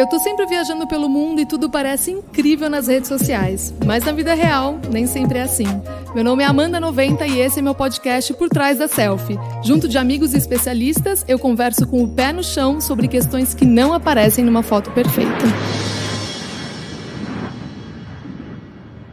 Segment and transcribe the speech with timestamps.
[0.00, 4.12] Eu tô sempre viajando pelo mundo e tudo parece incrível nas redes sociais, mas na
[4.12, 5.66] vida real nem sempre é assim.
[6.14, 9.38] Meu nome é Amanda 90 e esse é meu podcast Por Trás da Selfie.
[9.62, 13.66] Junto de amigos e especialistas, eu converso com o pé no chão sobre questões que
[13.66, 15.44] não aparecem numa foto perfeita.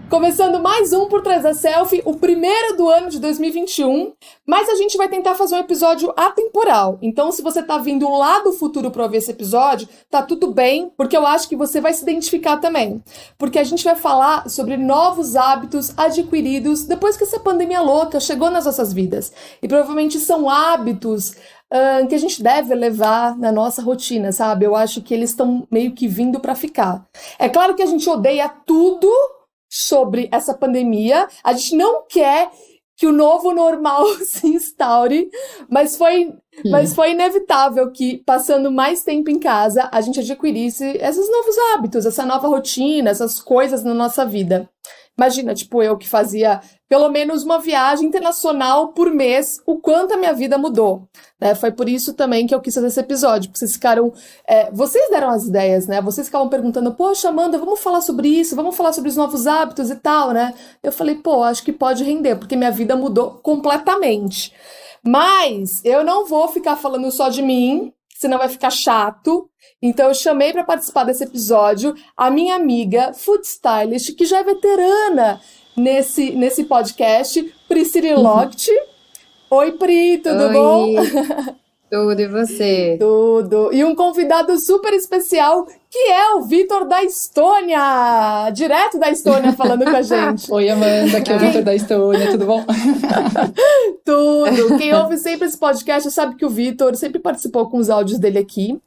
[0.09, 4.13] Começando mais um por trás da selfie, o primeiro do ano de 2021,
[4.45, 6.97] mas a gente vai tentar fazer um episódio atemporal.
[7.01, 10.89] Então, se você tá vindo lá do futuro para ouvir esse episódio, tá tudo bem,
[10.95, 13.03] porque eu acho que você vai se identificar também.
[13.37, 18.49] Porque a gente vai falar sobre novos hábitos adquiridos depois que essa pandemia louca chegou
[18.49, 19.33] nas nossas vidas.
[19.61, 21.35] E provavelmente são hábitos
[22.07, 24.65] que a gente deve levar na nossa rotina, sabe?
[24.65, 27.05] Eu acho que eles estão meio que vindo para ficar.
[27.37, 29.11] É claro que a gente odeia tudo
[29.69, 31.27] sobre essa pandemia.
[31.43, 32.49] A gente não quer
[32.97, 35.29] que o novo normal se instaure,
[35.69, 36.33] mas foi,
[36.65, 42.05] mas foi inevitável que, passando mais tempo em casa, a gente adquirisse esses novos hábitos,
[42.05, 44.67] essa nova rotina, essas coisas na nossa vida.
[45.17, 50.17] Imagina, tipo, eu que fazia pelo menos uma viagem internacional por mês, o quanto a
[50.17, 51.07] minha vida mudou.
[51.41, 51.55] Né?
[51.55, 54.13] Foi por isso também que eu quis fazer esse episódio, porque vocês ficaram.
[54.47, 56.01] É, vocês deram as ideias, né?
[56.01, 59.89] Vocês ficavam perguntando, poxa, Amanda, vamos falar sobre isso, vamos falar sobre os novos hábitos
[59.89, 60.53] e tal, né?
[60.83, 64.53] Eu falei, pô, acho que pode render, porque minha vida mudou completamente.
[65.03, 69.49] Mas eu não vou ficar falando só de mim, senão vai ficar chato.
[69.81, 74.43] Então eu chamei para participar desse episódio a minha amiga food stylist, que já é
[74.43, 75.39] veterana
[75.75, 78.71] nesse, nesse podcast, Priscila Locht.
[79.51, 80.53] Oi, Pri, tudo Oi.
[80.53, 80.93] bom?
[81.89, 82.97] Tudo, e você?
[82.99, 83.69] Tudo.
[83.71, 88.49] E um convidado super especial, que é o Vitor da Estônia!
[88.51, 90.51] Direto da Estônia falando com a gente.
[90.51, 92.65] Oi, Amanda, aqui é o Vitor da Estônia, tudo bom?
[94.03, 94.77] Tudo.
[94.77, 98.39] Quem ouve sempre esse podcast sabe que o Vitor sempre participou com os áudios dele
[98.39, 98.77] aqui.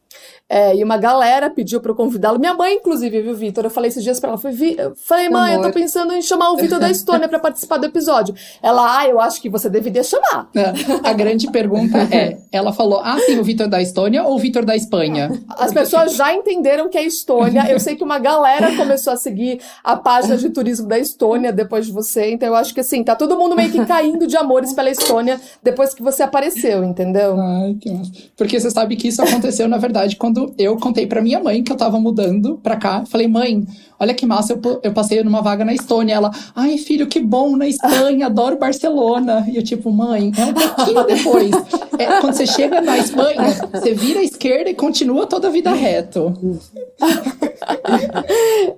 [0.48, 2.38] É, e uma galera pediu para eu convidá-lo.
[2.38, 3.64] Minha mãe, inclusive, viu, Vitor?
[3.64, 4.38] Eu falei esses dias para ela.
[4.38, 5.66] Falei, eu falei mãe, Amor.
[5.66, 8.34] eu tô pensando em chamar o Vitor da Estônia para participar do episódio.
[8.60, 10.48] Ela, ah, eu acho que você deveria chamar.
[10.56, 10.72] É,
[11.08, 14.64] a grande pergunta é: ela falou, ah, sim, o Vitor da Estônia ou o Vitor
[14.64, 15.30] da Espanha?
[15.50, 17.70] As pessoas já entenderam que é Estônia.
[17.70, 21.86] Eu sei que uma galera começou a seguir a página de turismo da Estônia depois
[21.86, 22.32] de você.
[22.32, 25.40] Então eu acho que assim, tá todo mundo meio que caindo de amores pela Estônia
[25.62, 27.38] depois que você apareceu, entendeu?
[27.40, 28.10] Ai, que massa.
[28.36, 31.72] Porque você sabe que isso aconteceu, na verdade, quando eu contei para minha mãe que
[31.72, 33.04] eu tava mudando pra cá.
[33.06, 33.64] Falei, mãe,
[33.98, 36.14] olha que massa, eu, eu passei numa vaga na Estônia.
[36.14, 39.46] Ela, ai, filho, que bom, na Espanha, adoro Barcelona.
[39.48, 41.50] E eu, tipo, mãe, é um pouquinho depois.
[41.98, 45.72] É, quando você chega na Espanha, você vira à esquerda e continua toda a vida
[45.72, 46.34] reto.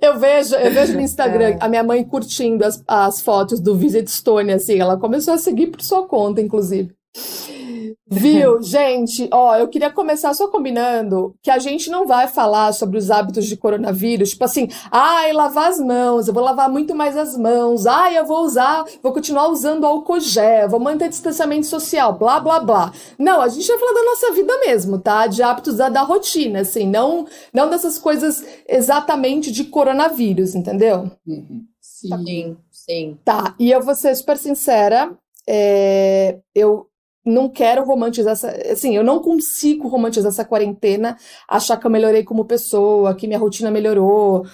[0.01, 4.09] eu vejo, eu vejo no Instagram a minha mãe curtindo as, as fotos do Visit
[4.09, 4.79] Estônia, assim.
[4.79, 6.93] Ela começou a seguir por sua conta, inclusive.
[8.09, 9.29] Viu, gente?
[9.33, 13.47] Ó, eu queria começar só combinando que a gente não vai falar sobre os hábitos
[13.47, 17.87] de coronavírus, tipo assim, ai, lavar as mãos, eu vou lavar muito mais as mãos,
[17.87, 22.61] ai, eu vou usar, vou continuar usando álcool gel, vou manter distanciamento social, blá, blá,
[22.61, 22.93] blá.
[23.19, 25.27] Não, a gente vai falar da nossa vida mesmo, tá?
[25.27, 31.11] De hábitos da, da rotina, assim, não, não dessas coisas exatamente de coronavírus, entendeu?
[31.27, 31.65] Uhum.
[31.81, 32.61] Sim, tá.
[32.71, 33.19] sim.
[33.25, 35.17] Tá, e eu vou ser super sincera,
[35.49, 36.87] é, eu
[37.25, 38.51] não quero romantizar essa.
[38.71, 41.17] Assim, eu não consigo romantizar essa quarentena,
[41.49, 44.45] achar que eu melhorei como pessoa, que minha rotina melhorou.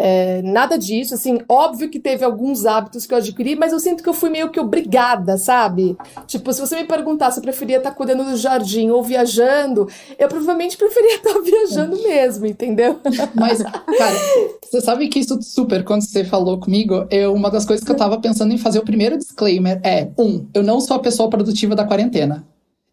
[0.00, 4.00] É, nada disso, assim, óbvio que teve alguns hábitos que eu adquiri, mas eu sinto
[4.00, 5.96] que eu fui meio que obrigada, sabe?
[6.24, 10.28] Tipo, se você me perguntar se eu preferia estar cuidando do jardim ou viajando, eu
[10.28, 13.00] provavelmente preferia estar viajando mesmo, entendeu?
[13.34, 14.16] Mas, cara,
[14.62, 17.96] você sabe que isso super, quando você falou comigo, eu, uma das coisas que eu
[17.96, 21.74] tava pensando em fazer o primeiro disclaimer é: um, eu não sou a pessoa produtiva
[21.74, 22.46] da quarentena.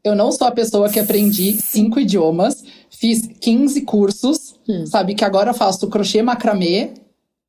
[0.04, 4.86] Eu não sou a pessoa que aprendi cinco idiomas, fiz 15 cursos, hum.
[4.86, 5.16] sabe?
[5.16, 6.94] Que agora faço crochê macramê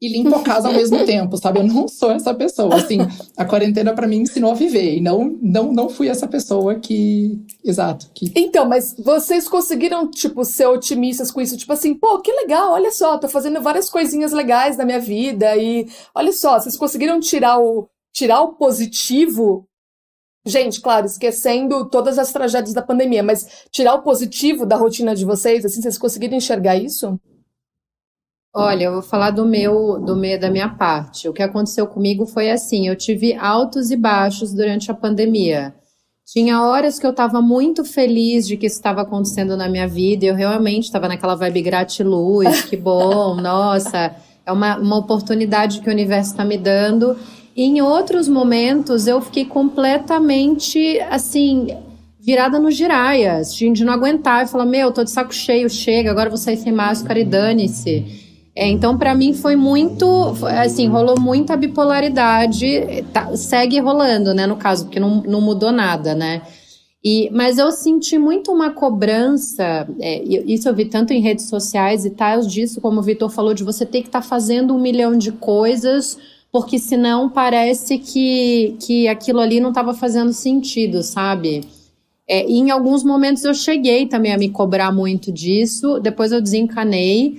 [0.01, 1.61] e limpo a casa ao mesmo tempo, sabe?
[1.61, 2.75] Eu não sou essa pessoa.
[2.75, 2.99] Assim,
[3.37, 4.97] a quarentena para mim ensinou a viver.
[4.97, 7.41] E não, não, não fui essa pessoa que.
[7.65, 8.11] Exato.
[8.15, 8.31] Que...
[8.37, 11.57] Então, mas vocês conseguiram, tipo, ser otimistas com isso?
[11.57, 15.57] Tipo assim, pô, que legal, olha só, tô fazendo várias coisinhas legais na minha vida.
[15.57, 19.67] E olha só, vocês conseguiram tirar o, tirar o positivo
[20.47, 25.25] Gente, claro, esquecendo todas as tragédias da pandemia, mas tirar o positivo da rotina de
[25.25, 27.19] vocês, assim, vocês conseguiram enxergar isso?
[28.55, 31.29] Olha, eu vou falar do meu, do meu, da minha parte.
[31.29, 35.75] O que aconteceu comigo foi assim: eu tive altos e baixos durante a pandemia.
[36.25, 40.27] Tinha horas que eu estava muito feliz de que isso estava acontecendo na minha vida.
[40.27, 44.15] Eu realmente estava naquela vibe gratiluz, que bom, nossa,
[44.47, 47.17] é uma, uma oportunidade que o universo está me dando.
[47.57, 51.69] Em outros momentos eu fiquei completamente assim
[52.21, 56.29] virada no giraias, de não aguentar e falar, meu, tô de saco cheio, chega, agora
[56.29, 58.27] vou sair sem máscara e dane-se.
[58.55, 60.35] É, então, para mim, foi muito.
[60.61, 63.05] Assim, rolou muita bipolaridade.
[63.13, 66.43] Tá, segue rolando, né, no caso, porque não, não mudou nada, né?
[67.05, 72.05] E, mas eu senti muito uma cobrança, é, isso eu vi tanto em redes sociais
[72.05, 74.81] e tal, disso, como o Vitor falou, de você ter que estar tá fazendo um
[74.81, 76.19] milhão de coisas,
[76.53, 81.63] porque senão parece que, que aquilo ali não estava fazendo sentido, sabe?
[82.29, 86.41] É, e em alguns momentos eu cheguei também a me cobrar muito disso, depois eu
[86.41, 87.39] desencanei.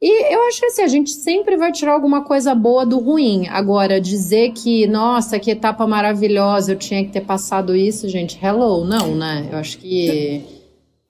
[0.00, 3.48] E eu acho que assim, a gente sempre vai tirar alguma coisa boa do ruim.
[3.48, 8.84] Agora, dizer que, nossa, que etapa maravilhosa, eu tinha que ter passado isso, gente, hello,
[8.84, 9.48] não, né?
[9.50, 10.57] Eu acho que.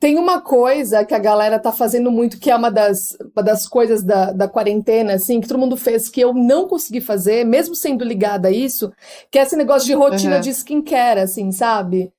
[0.00, 3.66] Tem uma coisa que a galera tá fazendo muito, que é uma das, uma das
[3.66, 7.74] coisas da, da quarentena, assim, que todo mundo fez, que eu não consegui fazer, mesmo
[7.74, 8.92] sendo ligada a isso,
[9.28, 10.40] que é esse negócio de rotina uhum.
[10.40, 12.12] de skincare, assim, sabe?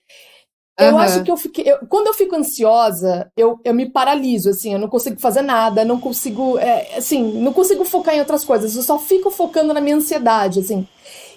[0.79, 0.99] Eu uhum.
[0.99, 1.69] acho que eu fiquei.
[1.69, 5.83] Eu, quando eu fico ansiosa, eu, eu me paraliso, assim, eu não consigo fazer nada,
[5.83, 6.57] não consigo.
[6.57, 10.61] É, assim, não consigo focar em outras coisas, eu só fico focando na minha ansiedade,
[10.61, 10.87] assim.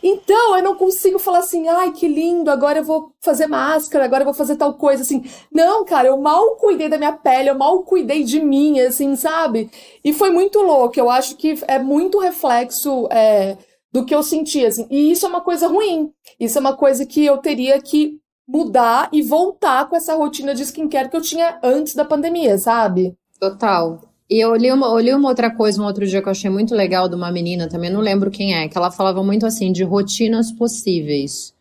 [0.03, 4.23] Então, eu não consigo falar assim, ai, que lindo, agora eu vou fazer máscara, agora
[4.23, 5.25] eu vou fazer tal coisa, assim.
[5.53, 9.71] Não, cara, eu mal cuidei da minha pele, eu mal cuidei de mim, assim, sabe?
[10.05, 13.07] E foi muito louco, eu acho que é muito reflexo.
[13.11, 13.57] É,
[13.93, 14.87] do que eu senti, assim.
[14.91, 16.11] E isso é uma coisa ruim.
[16.41, 18.19] Isso é uma coisa que eu teria que
[18.49, 23.15] mudar e voltar com essa rotina de skincare que eu tinha antes da pandemia, sabe?
[23.39, 24.01] Total.
[24.33, 26.49] E eu li uma, eu li uma outra coisa um outro dia que eu achei
[26.49, 29.71] muito legal de uma menina, também não lembro quem é, que ela falava muito assim
[29.71, 31.53] de rotinas possíveis.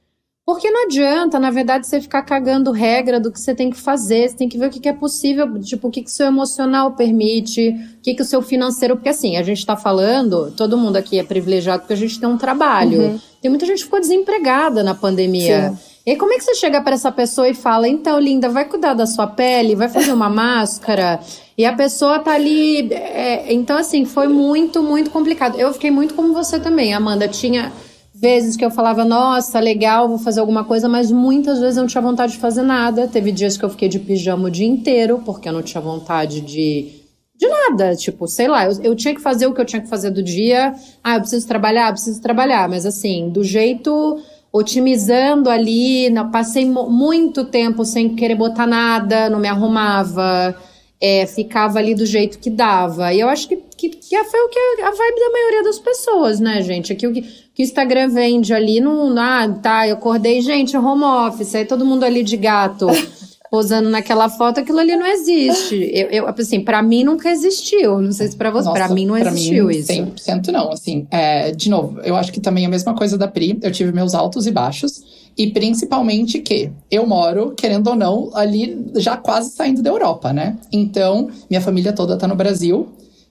[0.45, 4.29] Porque não adianta, na verdade, você ficar cagando regra do que você tem que fazer.
[4.29, 6.93] Você tem que ver o que, é possível, tipo, o que, que o seu emocional
[6.93, 8.95] permite, o que, que o seu financeiro.
[8.95, 12.27] Porque assim, a gente tá falando, todo mundo aqui é privilegiado porque a gente tem
[12.27, 13.01] um trabalho.
[13.01, 13.19] Uhum.
[13.41, 15.71] Tem muita gente que ficou desempregada na pandemia.
[15.71, 15.90] Sim.
[16.05, 18.95] E como é que você chega para essa pessoa e fala, então, linda, vai cuidar
[18.95, 21.19] da sua pele, vai fazer uma máscara?
[21.57, 22.91] E a pessoa tá ali.
[22.91, 25.59] É, então, assim, foi muito, muito complicado.
[25.59, 27.27] Eu fiquei muito como você também, Amanda.
[27.27, 27.71] Tinha
[28.13, 31.87] vezes que eu falava, nossa, legal, vou fazer alguma coisa, mas muitas vezes eu não
[31.87, 33.07] tinha vontade de fazer nada.
[33.07, 36.41] Teve dias que eu fiquei de pijama o dia inteiro, porque eu não tinha vontade
[36.41, 36.99] de.
[37.35, 39.89] De nada, tipo, sei lá, eu, eu tinha que fazer o que eu tinha que
[39.89, 40.75] fazer do dia.
[41.03, 44.21] Ah, eu preciso trabalhar, preciso trabalhar, mas assim, do jeito
[44.51, 50.55] otimizando ali, passei muito tempo sem querer botar nada, não me arrumava,
[50.99, 53.13] é, ficava ali do jeito que dava.
[53.13, 56.39] E eu acho que, que, que foi o que a, vibe da maioria das pessoas,
[56.39, 56.91] né, gente?
[56.91, 61.03] Aqui o que, que o Instagram vende ali, não, ah, tá, eu acordei, gente, home
[61.03, 62.87] office, aí todo mundo ali de gato.
[63.51, 65.91] posando naquela foto, aquilo ali não existe.
[65.93, 68.01] Eu, eu assim, para mim nunca existiu.
[68.01, 69.91] Não sei se para você, para mim não existiu mim, isso.
[69.91, 71.05] 100% não, assim.
[71.11, 73.59] É, de novo, eu acho que também é a mesma coisa da Pri.
[73.61, 75.03] Eu tive meus altos e baixos.
[75.37, 80.57] E principalmente que eu moro, querendo ou não, ali já quase saindo da Europa, né?
[80.71, 82.87] Então, minha família toda tá no Brasil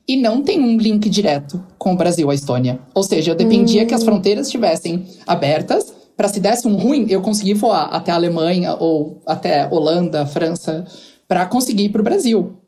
[0.07, 2.79] e não tem um link direto com o Brasil, a Estônia.
[2.95, 3.87] Ou seja, eu dependia hum.
[3.87, 4.07] que as hum.
[4.07, 9.23] fronteiras estivessem abertas para se desse um ruim, eu conseguir voar até a Alemanha ou
[9.25, 10.85] até Holanda, França,
[11.27, 12.59] para conseguir ir para o Brasil.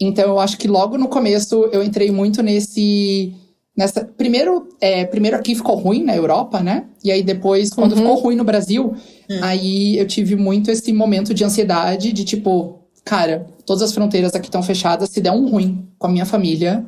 [0.00, 3.34] Então eu acho que logo no começo eu entrei muito nesse
[3.76, 6.86] nessa primeiro é, primeiro aqui ficou ruim na Europa, né?
[7.04, 7.98] E aí depois quando uhum.
[7.98, 8.94] ficou ruim no Brasil,
[9.28, 9.38] uhum.
[9.42, 14.46] aí eu tive muito esse momento de ansiedade de tipo, cara, todas as fronteiras aqui
[14.46, 16.82] estão fechadas, se der um ruim com a minha família,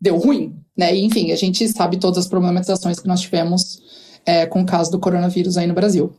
[0.00, 0.96] deu ruim, né?
[0.96, 3.82] E, enfim, a gente sabe todas as problematizações que nós tivemos
[4.26, 6.12] é, com o caso do coronavírus aí no Brasil.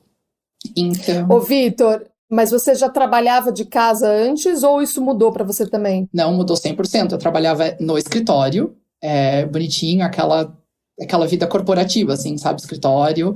[0.75, 1.27] Então.
[1.29, 6.09] Ô, Vitor, mas você já trabalhava de casa antes ou isso mudou para você também?
[6.13, 7.12] Não, mudou 100%.
[7.12, 10.55] Eu trabalhava no escritório, é, bonitinho, aquela,
[11.00, 12.59] aquela vida corporativa, assim, sabe?
[12.59, 13.35] Escritório.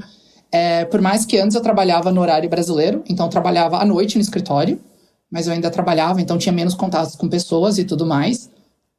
[0.52, 4.16] É, por mais que antes eu trabalhava no horário brasileiro, então eu trabalhava à noite
[4.16, 4.82] no escritório,
[5.32, 8.50] mas eu ainda trabalhava, então tinha menos contatos com pessoas e tudo mais.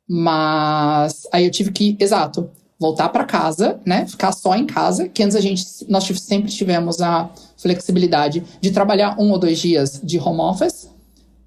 [0.08, 2.48] Mas aí eu tive que, exato,
[2.80, 4.06] voltar para casa, né?
[4.06, 9.16] Ficar só em casa, que antes a gente nós sempre tivemos a flexibilidade de trabalhar
[9.20, 10.88] um ou dois dias de home office.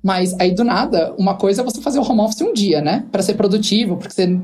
[0.03, 3.05] Mas aí do nada, uma coisa é você fazer o home office um dia, né?
[3.11, 4.39] Para ser produtivo, porque você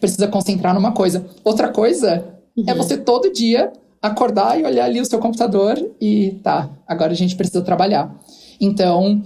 [0.00, 1.24] precisa concentrar numa coisa.
[1.44, 2.64] Outra coisa é uhum.
[2.66, 3.72] é você todo dia
[4.02, 8.14] acordar e olhar ali o seu computador e tá, agora a gente precisa trabalhar.
[8.60, 9.22] Então,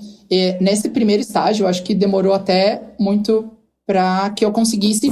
[0.60, 3.50] nesse primeiro estágio, eu acho que demorou até muito
[3.86, 5.10] para que eu conseguisse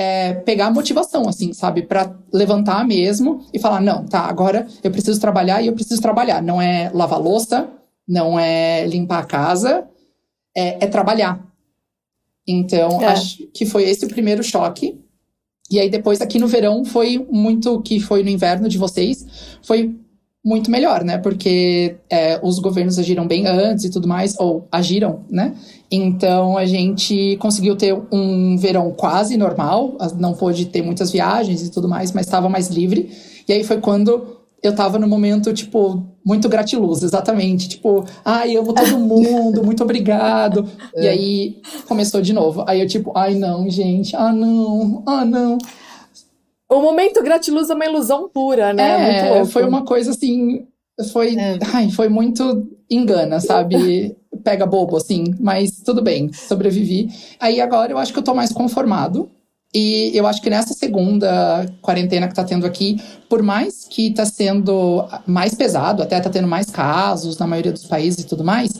[0.00, 1.82] é, pegar a motivação, assim, sabe?
[1.82, 6.42] para levantar mesmo e falar: não, tá, agora eu preciso trabalhar e eu preciso trabalhar.
[6.42, 7.68] Não é lavar louça,
[8.08, 9.86] não é limpar a casa,
[10.56, 11.46] é, é trabalhar.
[12.48, 13.06] Então, é.
[13.06, 14.98] acho que foi esse o primeiro choque.
[15.70, 19.26] E aí, depois, aqui no verão, foi muito que foi no inverno de vocês.
[19.62, 19.94] Foi
[20.44, 21.18] muito melhor, né?
[21.18, 25.54] Porque é, os governos agiram bem antes e tudo mais, ou agiram, né?
[25.90, 31.70] Então a gente conseguiu ter um verão quase normal, não pôde ter muitas viagens e
[31.70, 33.10] tudo mais, mas estava mais livre.
[33.46, 37.68] E aí foi quando eu tava no momento, tipo, muito gratiluz, exatamente.
[37.68, 40.66] Tipo, ai, amo todo mundo, muito obrigado.
[40.92, 41.04] É.
[41.04, 41.56] E aí
[41.86, 42.64] começou de novo.
[42.66, 45.56] Aí eu, tipo, ai não, gente, ah não, ah não.
[46.70, 49.40] O momento gratiluz é uma ilusão pura, né?
[49.40, 50.66] É, foi uma coisa assim.
[51.12, 51.58] Foi, é.
[51.74, 54.16] ai, foi muito engana, sabe?
[54.44, 57.08] Pega bobo, assim, mas tudo bem, sobrevivi.
[57.40, 59.28] Aí agora eu acho que eu tô mais conformado.
[59.74, 64.24] E eu acho que nessa segunda quarentena que tá tendo aqui, por mais que tá
[64.24, 68.72] sendo mais pesado, até tá tendo mais casos na maioria dos países e tudo mais,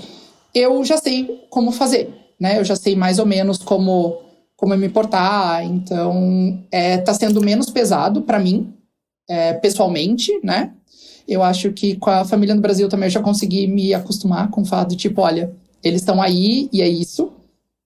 [0.52, 2.58] eu já sei como fazer, né?
[2.58, 4.29] Eu já sei mais ou menos como
[4.60, 5.64] como me portar.
[5.64, 8.74] Então, é, tá sendo menos pesado para mim,
[9.28, 10.74] é, pessoalmente, né?
[11.26, 14.60] Eu acho que com a família no Brasil também eu já consegui me acostumar com
[14.60, 15.50] o fato de, tipo, olha,
[15.82, 17.32] eles estão aí e é isso.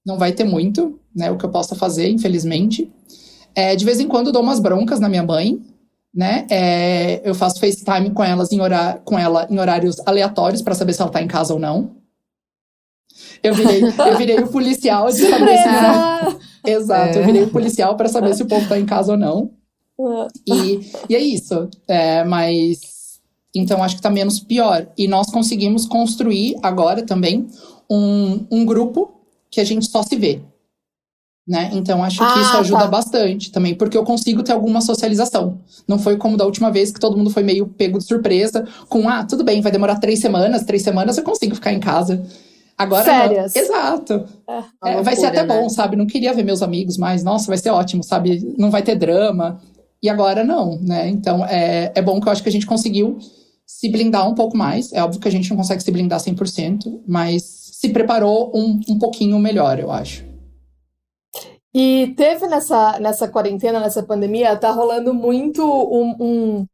[0.04, 1.30] Não vai ter muito, né?
[1.30, 2.90] O que eu possa fazer, infelizmente.
[3.54, 5.62] É, de vez em quando eu dou umas broncas na minha mãe,
[6.12, 6.44] né?
[6.50, 10.92] É, eu faço FaceTime com elas em horário, com ela em horários aleatórios para saber
[10.92, 11.92] se ela tá em casa ou não.
[13.42, 15.68] Eu virei, eu virei o policial de saber se
[16.64, 17.20] Exato, é.
[17.20, 19.50] eu virei o policial para saber se o povo tá em casa ou não.
[20.46, 21.68] E, e é isso.
[21.86, 23.20] É, mas
[23.54, 24.86] então acho que tá menos pior.
[24.98, 27.46] E nós conseguimos construir agora também
[27.90, 29.12] um, um grupo
[29.50, 30.40] que a gente só se vê.
[31.46, 31.70] Né?
[31.74, 32.88] Então acho que ah, isso ajuda tá.
[32.88, 35.60] bastante também, porque eu consigo ter alguma socialização.
[35.86, 39.06] Não foi como da última vez que todo mundo foi meio pego de surpresa, com
[39.06, 42.24] ah, tudo bem, vai demorar três semanas, três semanas eu consigo ficar em casa.
[42.76, 43.54] Agora Férias.
[43.54, 43.62] Não.
[43.62, 44.24] Exato.
[44.84, 45.54] É, é, vai ser até né?
[45.54, 45.96] bom, sabe?
[45.96, 47.22] Não queria ver meus amigos mais.
[47.22, 48.54] Nossa, vai ser ótimo, sabe?
[48.58, 49.60] Não vai ter drama.
[50.02, 51.08] E agora não, né?
[51.08, 53.18] Então é, é bom que eu acho que a gente conseguiu
[53.66, 54.92] se blindar um pouco mais.
[54.92, 58.98] É óbvio que a gente não consegue se blindar 100%, mas se preparou um, um
[58.98, 60.24] pouquinho melhor, eu acho.
[61.74, 66.66] E teve nessa, nessa quarentena, nessa pandemia, tá rolando muito um, um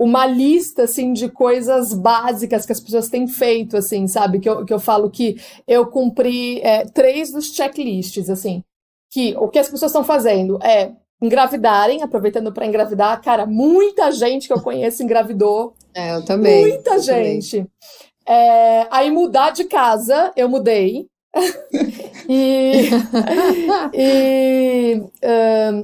[0.00, 4.40] uma lista assim de coisas básicas que as pessoas têm feito, assim, sabe?
[4.40, 5.36] Que eu, que eu falo que
[5.68, 8.64] eu cumpri é, três dos checklists, assim,
[9.12, 13.20] que o que as pessoas estão fazendo é engravidarem, aproveitando para engravidar.
[13.20, 15.74] Cara, muita gente que eu conheço engravidou.
[15.94, 16.62] É, eu também.
[16.62, 17.58] Muita eu gente.
[17.58, 17.70] Também.
[18.26, 21.06] É, aí mudar de casa, eu mudei.
[22.32, 22.88] e,
[23.92, 25.02] e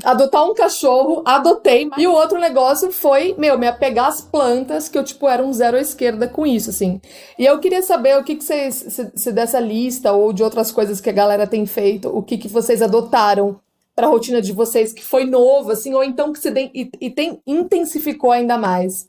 [0.04, 1.90] adotar um cachorro, adotei.
[1.98, 5.52] E o outro negócio foi, meu, me apegar às plantas, que eu, tipo, era um
[5.52, 7.00] zero à esquerda com isso, assim.
[7.36, 10.70] E eu queria saber o que, que vocês, se, se dessa lista ou de outras
[10.70, 13.58] coisas que a galera tem feito, o que, que vocês adotaram
[13.96, 17.10] para rotina de vocês que foi novo, assim, ou então que se de, e, e
[17.10, 19.08] tem, intensificou ainda mais.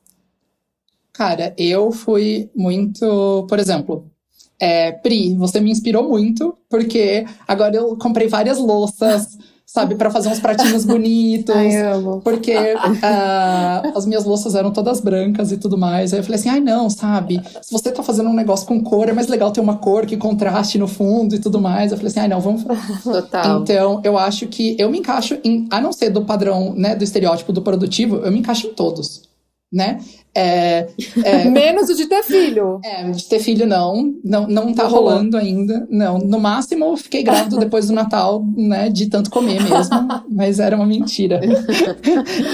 [1.14, 4.10] Cara, eu fui muito, por exemplo,
[4.60, 10.30] é, Pri, você me inspirou muito, porque agora eu comprei várias louças, sabe, para fazer
[10.30, 11.56] uns pratinhos bonitos.
[11.56, 12.22] Ai, amo.
[12.24, 16.12] Porque uh, as minhas louças eram todas brancas e tudo mais.
[16.12, 19.10] Aí eu falei assim: ai, não, sabe, se você tá fazendo um negócio com cor,
[19.10, 21.92] é mais legal ter uma cor que contraste no fundo e tudo mais.
[21.92, 22.64] Eu falei assim: ai, não, vamos.
[23.04, 23.62] Total.
[23.62, 27.04] Então, eu acho que eu me encaixo em, a não ser do padrão, né, do
[27.04, 29.27] estereótipo do produtivo, eu me encaixo em todos
[29.72, 30.00] né?
[30.34, 30.88] É,
[31.24, 32.80] é, Menos o de ter filho.
[32.84, 35.88] É, de ter filho não, não, não tá rolando ainda.
[35.90, 39.96] Não, no máximo fiquei grávida depois do Natal, né, de tanto comer mesmo,
[40.30, 41.42] mas era uma mentira.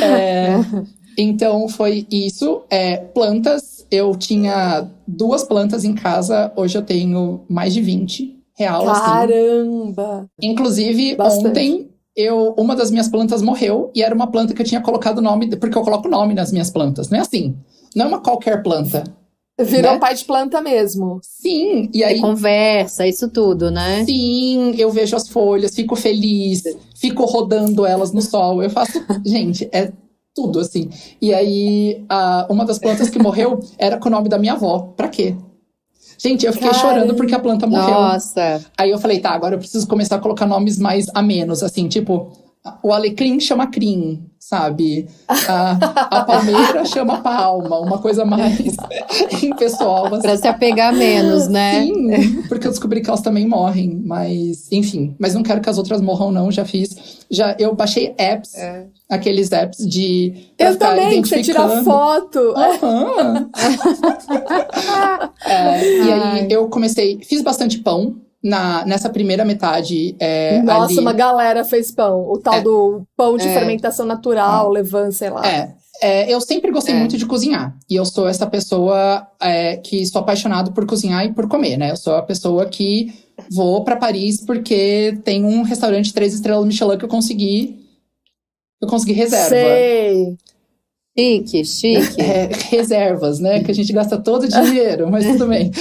[0.01, 0.55] é,
[1.17, 2.63] então foi isso.
[2.69, 8.89] É, plantas, eu tinha duas plantas em casa, hoje eu tenho mais de 20 real.
[8.89, 9.01] Assim.
[9.01, 10.17] Caramba!
[10.17, 10.51] Assim.
[10.51, 11.47] Inclusive, Bastante.
[11.47, 15.21] ontem eu uma das minhas plantas morreu e era uma planta que eu tinha colocado
[15.21, 17.55] nome, porque eu coloco nome nas minhas plantas, não é assim.
[17.95, 19.03] Não é uma qualquer planta.
[19.59, 19.99] Virou né?
[19.99, 21.19] pai de planta mesmo.
[21.21, 22.17] Sim, e aí.
[22.17, 24.03] E conversa, isso tudo, né?
[24.03, 26.63] Sim, eu vejo as folhas, fico feliz,
[26.95, 28.63] fico rodando elas no sol.
[28.63, 29.03] Eu faço.
[29.23, 29.91] Gente, é
[30.33, 30.89] tudo assim.
[31.21, 34.91] E aí, a, uma das plantas que morreu era com o nome da minha avó.
[34.97, 35.35] Pra quê?
[36.23, 37.95] Gente, eu fiquei chorando porque a planta morreu.
[37.95, 38.63] Nossa.
[38.77, 41.89] Aí eu falei, tá, agora eu preciso começar a colocar nomes mais a menos, assim,
[41.89, 42.31] tipo,
[42.81, 45.07] o alecrim chama crim, sabe?
[45.27, 45.71] A,
[46.19, 48.77] a palmeira chama palma, uma coisa mais
[49.43, 50.07] impessoal.
[50.07, 50.21] Assim.
[50.21, 51.81] Pra se apegar menos, né?
[51.83, 55.13] Sim, porque eu descobri que elas também morrem, mas enfim.
[55.19, 57.25] Mas não quero que as outras morram, não, já fiz.
[57.29, 58.85] Já, eu baixei apps, é.
[59.09, 60.47] aqueles apps de.
[60.57, 62.39] Eu também, que você tira foto.
[62.39, 63.49] Uhum.
[65.45, 70.15] é, e aí eu comecei, fiz bastante pão, na, nessa primeira metade.
[70.19, 70.99] É, Nossa, ali...
[70.99, 72.29] uma galera fez pão.
[72.29, 72.61] O tal é.
[72.61, 73.53] do pão de é.
[73.53, 74.73] fermentação natural, é.
[74.73, 75.47] levan, sei lá.
[75.47, 75.73] É.
[76.01, 76.97] é, eu sempre gostei é.
[76.99, 77.77] muito de cozinhar.
[77.89, 81.91] E eu sou essa pessoa é, que sou apaixonado por cozinhar e por comer, né?
[81.91, 83.13] Eu sou a pessoa que
[83.49, 87.79] vou para Paris porque tem um restaurante três estrelas Michelin que eu consegui.
[88.81, 89.47] Eu consegui reserva.
[89.47, 90.37] Sei.
[91.17, 92.21] Chique, chique.
[92.21, 93.63] É, reservas, né?
[93.63, 95.71] Que a gente gasta todo o dinheiro, mas tudo bem.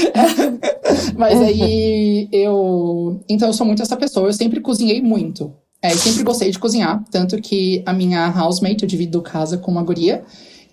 [1.17, 3.21] mas aí eu.
[3.29, 5.53] Então eu sou muito essa pessoa, eu sempre cozinhei muito.
[5.83, 9.83] É, sempre gostei de cozinhar, tanto que a minha housemate, eu divido casa com uma
[9.83, 10.23] guria.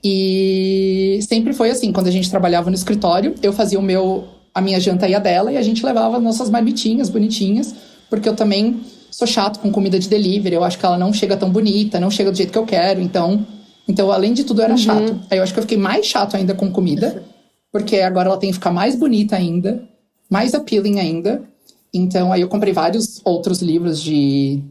[0.03, 4.61] E sempre foi assim, quando a gente trabalhava no escritório, eu fazia o meu, a
[4.61, 7.73] minha janta e a dela, e a gente levava nossas marmitinhas bonitinhas,
[8.09, 11.35] porque eu também sou chato com comida de delivery, eu acho que ela não chega
[11.35, 13.45] tão bonita, não chega do jeito que eu quero, então
[13.89, 14.77] então, além de tudo, era uhum.
[14.77, 15.19] chato.
[15.31, 17.23] Aí eu acho que eu fiquei mais chato ainda com comida,
[17.71, 19.83] porque agora ela tem que ficar mais bonita ainda,
[20.29, 21.43] mais appealing ainda.
[21.91, 24.61] Então, aí eu comprei vários outros livros de,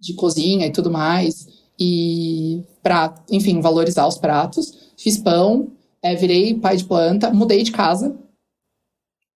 [0.00, 1.46] de cozinha e tudo mais,
[1.78, 4.76] e para, enfim, valorizar os pratos.
[4.96, 5.68] Fiz pão,
[6.02, 8.12] é, virei pai de planta, mudei de casa.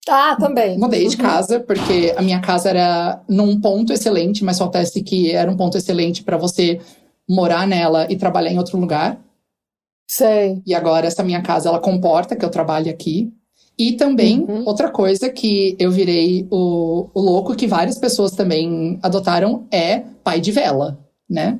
[0.08, 0.76] Ah, também.
[0.76, 1.22] Mudei de uhum.
[1.22, 5.56] casa, porque a minha casa era num ponto excelente, mas só acontece que era um
[5.56, 6.80] ponto excelente para você
[7.28, 9.20] morar nela e trabalhar em outro lugar.
[10.08, 10.62] Sei.
[10.66, 13.32] E agora essa minha casa ela comporta que eu trabalhe aqui.
[13.78, 14.64] E também, uhum.
[14.66, 20.40] outra coisa que eu virei o, o louco que várias pessoas também adotaram é pai
[20.40, 20.98] de vela,
[21.28, 21.58] né?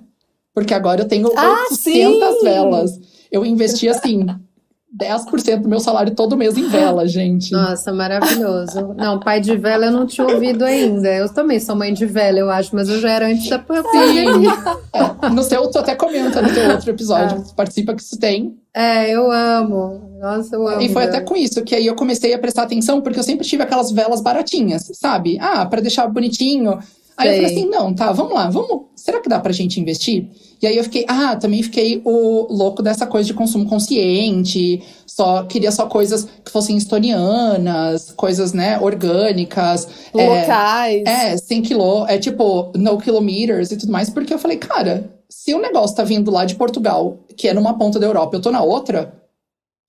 [0.55, 2.45] Porque agora eu tenho ah, 800 sim!
[2.45, 3.01] velas.
[3.31, 4.27] Eu investi assim
[4.97, 7.51] 10% do meu salário todo mês em vela, gente.
[7.53, 8.95] Nossa, maravilhoso.
[8.97, 11.09] Não, pai de vela eu não tinha ouvido ainda.
[11.09, 14.51] Eu também sou mãe de vela, eu acho, mas eu já era antes da pandemia.
[14.93, 17.55] É, no seu, tu até comenta no teu outro episódio, é.
[17.57, 18.55] participa que isso tem.
[18.75, 20.19] É, eu amo.
[20.21, 20.83] Nossa, eu amo.
[20.83, 23.47] E foi até com isso que aí eu comecei a prestar atenção, porque eu sempre
[23.47, 25.39] tive aquelas velas baratinhas, sabe?
[25.41, 26.79] Ah, para deixar bonitinho.
[27.23, 27.39] Aí Sei.
[27.39, 28.87] eu falei assim, não, tá, vamos lá, vamos.
[28.97, 30.29] Será que dá pra gente investir?
[30.61, 35.43] E aí eu fiquei, ah, também fiquei o louco dessa coisa de consumo consciente, só
[35.43, 39.89] queria só coisas que fossem estonianas, coisas, né, orgânicas.
[40.15, 41.03] É, Locais.
[41.05, 45.11] É, é 100 quilô, é tipo, no kilometers e tudo mais, porque eu falei, cara,
[45.29, 48.41] se o negócio tá vindo lá de Portugal, que é numa ponta da Europa, eu
[48.41, 49.13] tô na outra,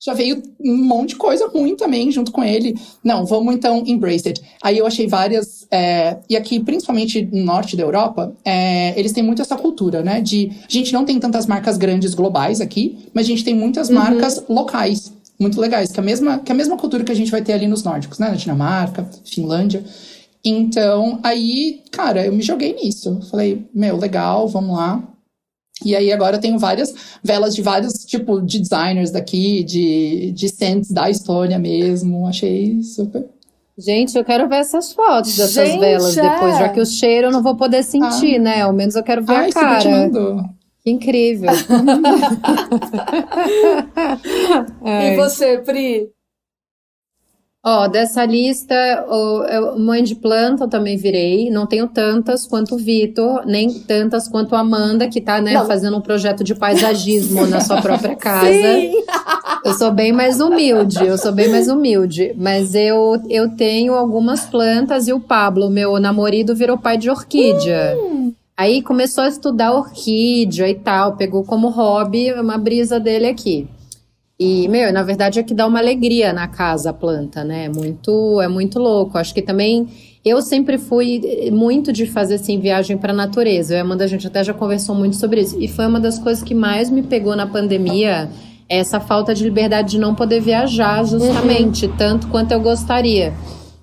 [0.06, 2.76] já veio um monte de coisa ruim também junto com ele.
[3.02, 4.42] Não, vamos então embrace it.
[4.62, 5.66] Aí eu achei várias.
[5.72, 10.20] É, e aqui, principalmente no norte da Europa, é, eles têm muito essa cultura, né?
[10.20, 10.52] De.
[10.68, 13.96] A gente não tem tantas marcas grandes globais aqui, mas a gente tem muitas uhum.
[13.96, 15.14] marcas locais.
[15.40, 17.42] Muito legais, que é, a mesma, que é a mesma cultura que a gente vai
[17.42, 18.30] ter ali nos nórdicos, né?
[18.30, 19.84] Na Dinamarca, Finlândia.
[20.44, 23.22] Então, aí, cara, eu me joguei nisso.
[23.32, 25.02] Falei, meu, legal, vamos lá.
[25.86, 26.94] E aí agora eu tenho várias
[27.24, 32.28] velas de vários tipo de designers daqui, de, de scents da Estônia mesmo.
[32.28, 33.26] Achei super.
[33.78, 36.60] Gente, eu quero ver essas fotos dessas Gente, velas depois, é.
[36.60, 38.40] já que o cheiro eu não vou poder sentir, ah.
[38.40, 38.62] né?
[38.62, 40.12] Ao menos eu quero ver Ai, a cara.
[40.84, 41.50] Que incrível.
[44.86, 46.10] e você, Pri?
[47.66, 48.76] Ó, dessa lista,
[49.08, 51.50] o, mãe de planta eu também virei.
[51.50, 55.96] Não tenho tantas quanto o Vitor, nem tantas quanto a Amanda, que tá, né, fazendo
[55.96, 58.52] um projeto de paisagismo na sua própria casa.
[58.52, 58.94] Sim.
[59.64, 62.34] Eu sou bem mais humilde, eu sou bem mais humilde.
[62.36, 67.98] Mas eu, eu tenho algumas plantas e o Pablo, meu namorado, virou pai de orquídea.
[67.98, 68.34] Hum.
[68.58, 73.70] Aí começou a estudar orquídea e tal, pegou como hobby uma brisa dele aqui.
[74.40, 77.66] E, meu, na verdade é que dá uma alegria na casa a planta, né?
[77.66, 79.18] É muito, é muito louco.
[79.18, 79.88] Acho que também
[80.26, 83.74] eu sempre fui muito de fazer assim viagem para a natureza.
[83.74, 85.60] Eu e a Amanda a gente até já conversou muito sobre isso.
[85.60, 88.30] E foi uma das coisas que mais me pegou na pandemia,
[88.68, 91.98] essa falta de liberdade de não poder viajar justamente uhum.
[91.98, 93.34] tanto quanto eu gostaria.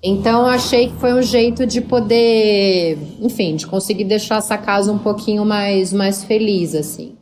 [0.03, 4.97] Então achei que foi um jeito de poder, enfim, de conseguir deixar essa casa um
[4.97, 7.20] pouquinho mais mais feliz assim.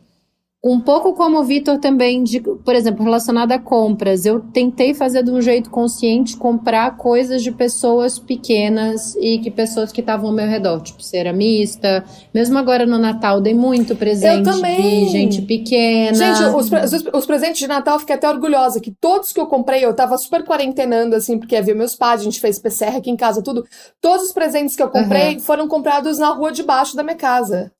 [0.61, 4.25] Um pouco como o Vitor também, de, por exemplo, relacionado a compras.
[4.25, 9.89] Eu tentei fazer de um jeito consciente comprar coisas de pessoas pequenas e que pessoas
[9.89, 12.03] que estavam ao meu redor, tipo ceramista.
[12.33, 16.13] Mesmo agora no Natal, dei muito presente de gente pequena.
[16.13, 19.47] Gente, os, os, os, presentes de Natal eu fiquei até orgulhosa, que todos que eu
[19.47, 23.09] comprei, eu tava super quarentenando, assim, porque havia meus pais, a gente fez PCR aqui
[23.09, 23.65] em casa, tudo.
[24.01, 25.39] Todos os presentes que eu comprei uhum.
[25.39, 27.71] foram comprados na rua de baixo da minha casa.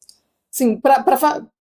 [0.50, 1.18] Sim, pra, pra,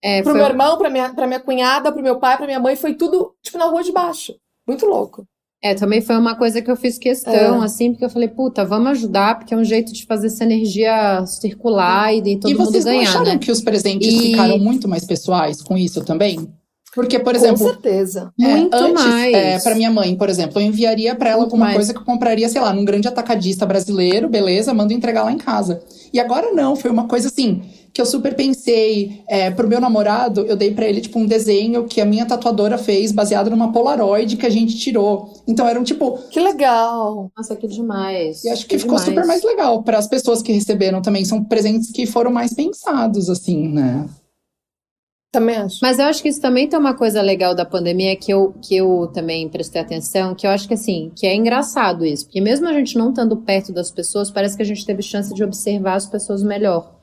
[0.03, 0.39] é, pro foi...
[0.39, 3.33] meu irmão, pra minha, pra minha cunhada, pro meu pai, pra minha mãe, foi tudo,
[3.41, 4.36] tipo, na rua de baixo.
[4.67, 5.25] Muito louco.
[5.63, 7.65] É, também foi uma coisa que eu fiz questão, é.
[7.65, 11.25] assim, porque eu falei, puta, vamos ajudar, porque é um jeito de fazer essa energia
[11.25, 13.38] circular e de todo e mundo ganhar, E vocês acharam né?
[13.39, 14.19] que os presentes e...
[14.19, 16.47] ficaram muito mais pessoais com isso também?
[16.93, 17.60] Porque, por exemplo.
[17.60, 18.31] Com certeza.
[18.39, 19.33] É, Muito antes, mais.
[19.33, 21.75] É, para minha mãe, por exemplo, eu enviaria para ela Muito alguma mais.
[21.75, 25.38] coisa que eu compraria, sei lá, num grande atacadista brasileiro, beleza, mando entregar lá em
[25.38, 25.83] casa.
[26.12, 27.62] E agora não, foi uma coisa assim
[27.97, 29.23] que eu super pensei.
[29.27, 32.77] É, pro meu namorado, eu dei para ele, tipo, um desenho que a minha tatuadora
[32.77, 35.33] fez, baseado numa Polaroid que a gente tirou.
[35.47, 36.19] Então era um tipo.
[36.29, 37.31] Que legal!
[37.36, 38.43] Nossa, que demais.
[38.43, 39.10] E acho que, que ficou demais.
[39.10, 41.25] super mais legal para as pessoas que receberam também.
[41.25, 44.07] São presentes que foram mais pensados, assim, né?
[45.31, 45.79] Também acho.
[45.81, 48.75] Mas eu acho que isso também tem uma coisa legal da pandemia que eu, que
[48.75, 52.67] eu também prestei atenção, que eu acho que assim, que é engraçado isso, porque mesmo
[52.67, 55.95] a gente não estando perto das pessoas, parece que a gente teve chance de observar
[55.95, 56.96] as pessoas melhor.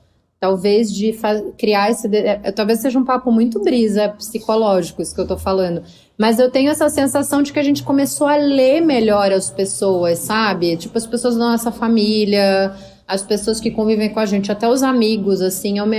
[0.45, 1.19] Talvez de
[1.57, 2.07] criar esse.
[2.15, 5.83] É, talvez seja um papo muito brisa psicológico, isso que eu tô falando.
[6.19, 10.19] Mas eu tenho essa sensação de que a gente começou a ler melhor as pessoas,
[10.19, 10.77] sabe?
[10.77, 12.75] Tipo, as pessoas da nossa família,
[13.09, 15.97] as pessoas que convivem com a gente, até os amigos, assim, é uma,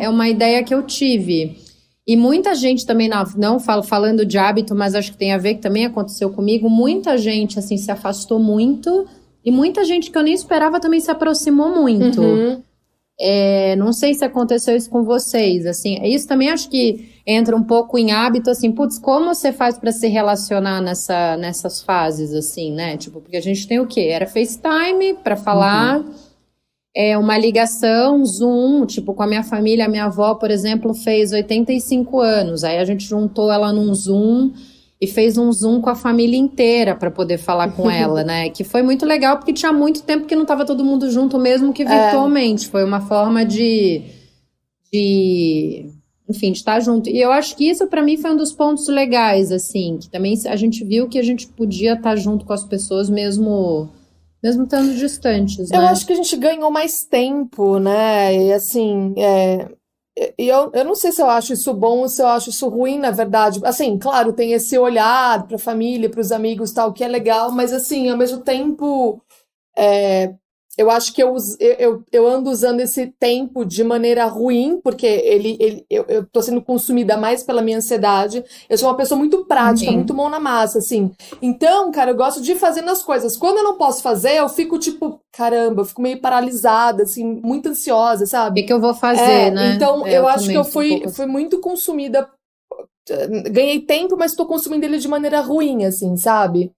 [0.00, 1.58] é uma, é ideia que eu tive.
[2.06, 5.38] E muita gente também, não, não falo falando de hábito, mas acho que tem a
[5.38, 9.04] ver, que também aconteceu comigo, muita gente, assim, se afastou muito,
[9.44, 12.22] e muita gente que eu nem esperava também se aproximou muito.
[12.22, 12.62] Uhum.
[13.22, 17.62] É, não sei se aconteceu isso com vocês, assim, isso também acho que entra um
[17.62, 22.72] pouco em hábito, assim, putz, como você faz para se relacionar nessa, nessas fases, assim,
[22.72, 22.96] né?
[22.96, 24.08] Tipo, porque a gente tem o quê?
[24.10, 26.14] Era FaceTime para falar, uhum.
[26.96, 31.30] é uma ligação, Zoom, tipo, com a minha família, a minha avó, por exemplo, fez
[31.30, 34.50] 85 anos, aí a gente juntou ela num Zoom
[35.00, 38.50] e fez um Zoom com a família inteira para poder falar com ela, né?
[38.50, 41.72] Que foi muito legal porque tinha muito tempo que não estava todo mundo junto, mesmo
[41.72, 42.66] que virtualmente.
[42.66, 42.70] É.
[42.70, 44.02] Foi uma forma de,
[44.92, 45.86] de,
[46.28, 47.08] enfim, de estar junto.
[47.08, 50.38] E eu acho que isso para mim foi um dos pontos legais, assim, que também
[50.46, 53.88] a gente viu que a gente podia estar junto com as pessoas mesmo
[54.42, 55.70] mesmo estando distantes.
[55.70, 55.88] Eu né?
[55.88, 58.34] acho que a gente ganhou mais tempo, né?
[58.34, 59.68] E assim, é,
[60.38, 62.68] e eu, eu não sei se eu acho isso bom ou se eu acho isso
[62.68, 63.60] ruim, na verdade.
[63.64, 67.50] Assim, claro, tem esse olhar para a família, para os amigos tal, que é legal,
[67.52, 69.22] mas assim, ao mesmo tempo,
[69.76, 70.34] é,
[70.80, 75.58] eu acho que eu, eu, eu ando usando esse tempo de maneira ruim, porque ele,
[75.60, 78.42] ele, eu, eu tô sendo consumida mais pela minha ansiedade.
[78.66, 79.96] Eu sou uma pessoa muito prática, Sim.
[79.96, 81.10] muito mão na massa, assim.
[81.42, 83.36] Então, cara, eu gosto de ir fazendo as coisas.
[83.36, 87.68] Quando eu não posso fazer, eu fico tipo, caramba, eu fico meio paralisada, assim, muito
[87.68, 88.60] ansiosa, sabe?
[88.60, 89.74] O que, que eu vou fazer, é, né?
[89.74, 92.26] Então, é, eu, eu acho que eu fui, um fui muito consumida.
[93.52, 96.72] Ganhei tempo, mas estou consumindo ele de maneira ruim, assim, sabe?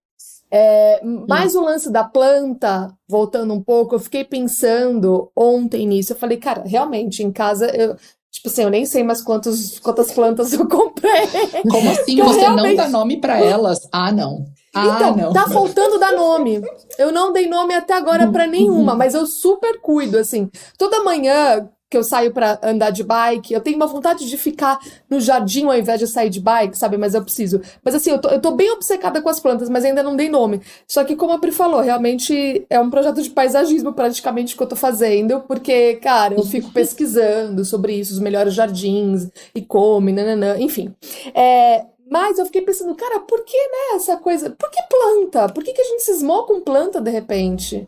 [0.55, 6.12] É, mas o lance da planta, voltando um pouco, eu fiquei pensando ontem nisso.
[6.12, 7.97] Eu falei, cara, realmente, em casa, eu,
[8.31, 11.27] tipo assim, eu nem sei mais quantos, quantas plantas eu comprei.
[11.71, 12.21] Como assim?
[12.23, 12.77] Você realmente...
[12.77, 13.88] não dá nome para elas?
[13.91, 14.45] Ah, não.
[14.75, 15.33] Ah, então, não.
[15.33, 16.61] tá faltando dar nome.
[16.99, 20.51] Eu não dei nome até agora para nenhuma, mas eu super cuido, assim.
[20.77, 24.79] Toda manhã, que eu saio para andar de bike, eu tenho uma vontade de ficar
[25.11, 26.97] no jardim ao invés de sair de bike, sabe?
[26.97, 27.61] Mas eu preciso.
[27.85, 30.31] Mas assim, eu tô, eu tô bem obcecada com as plantas, mas ainda não dei
[30.31, 30.63] nome.
[30.89, 34.67] Só que, como a Pri falou, realmente é um projeto de paisagismo praticamente que eu
[34.67, 40.59] tô fazendo, porque, cara, eu fico pesquisando sobre isso, os melhores jardins, e come, nananã,
[40.59, 40.95] enfim.
[41.35, 44.49] É, mas eu fiquei pensando, cara, por que, né, essa coisa?
[44.49, 45.53] Por que planta?
[45.53, 47.87] Por que, que a gente cismou com planta de repente?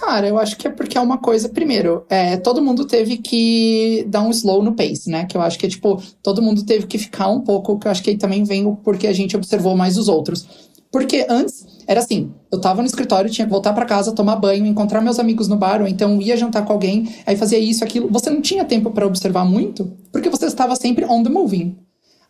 [0.00, 1.46] Cara, eu acho que é porque é uma coisa.
[1.46, 5.26] Primeiro, é, todo mundo teve que dar um slow no pace, né?
[5.26, 7.90] Que eu acho que é tipo, todo mundo teve que ficar um pouco, que eu
[7.90, 10.70] acho que aí também vem porque a gente observou mais os outros.
[10.90, 14.64] Porque antes era assim, eu tava no escritório, tinha que voltar para casa, tomar banho,
[14.64, 18.08] encontrar meus amigos no bar, ou então ia jantar com alguém, aí fazia isso, aquilo.
[18.10, 21.76] Você não tinha tempo para observar muito, porque você estava sempre on the moving.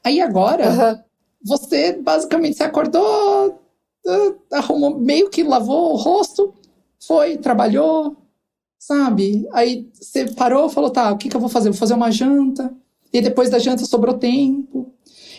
[0.02, 0.98] Aí agora, uhum.
[1.44, 3.60] você basicamente se acordou,
[4.52, 6.52] arrumou, meio que lavou o rosto,
[7.06, 8.16] foi, trabalhou,
[8.78, 9.46] sabe?
[9.52, 11.70] Aí você parou e falou, tá, o que, que eu vou fazer?
[11.70, 12.72] Vou fazer uma janta.
[13.12, 14.92] E depois da janta sobrou tempo.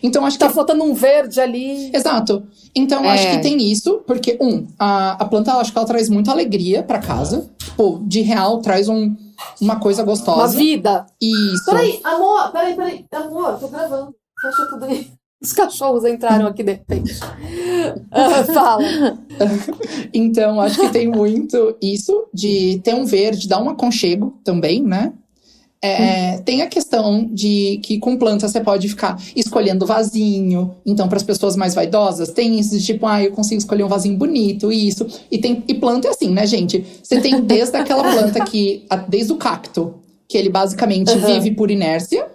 [0.03, 0.51] Então acho tá que.
[0.51, 1.95] Tá faltando um verde ali.
[1.95, 2.43] Exato.
[2.75, 3.09] Então é.
[3.09, 6.83] acho que tem isso, porque, um, a, a planta, acho que ela traz muita alegria
[6.83, 7.49] para casa.
[7.57, 9.15] Tipo, de real, traz um,
[9.59, 10.39] uma coisa gostosa.
[10.39, 11.05] Uma vida.
[11.21, 11.65] Isso.
[11.65, 13.05] Peraí, amor, peraí, peraí.
[13.11, 14.15] Amor, tô gravando.
[14.41, 15.07] Fecha tudo aí.
[15.41, 17.15] Os cachorros entraram aqui de repente.
[17.15, 18.83] Uh, fala.
[20.13, 25.13] então, acho que tem muito isso de ter um verde, dar um aconchego também, né?
[25.83, 26.43] É, hum.
[26.43, 30.75] Tem a questão de que com planta você pode ficar escolhendo vasinho.
[30.85, 33.87] Então, para as pessoas mais vaidosas, tem isso de tipo, ah, eu consigo escolher um
[33.87, 35.07] vasinho bonito, isso.
[35.31, 36.85] E, tem, e planta é assim, né, gente?
[37.01, 39.95] Você tem desde aquela planta que, desde o cacto,
[40.27, 41.25] que ele basicamente uhum.
[41.25, 42.27] vive por inércia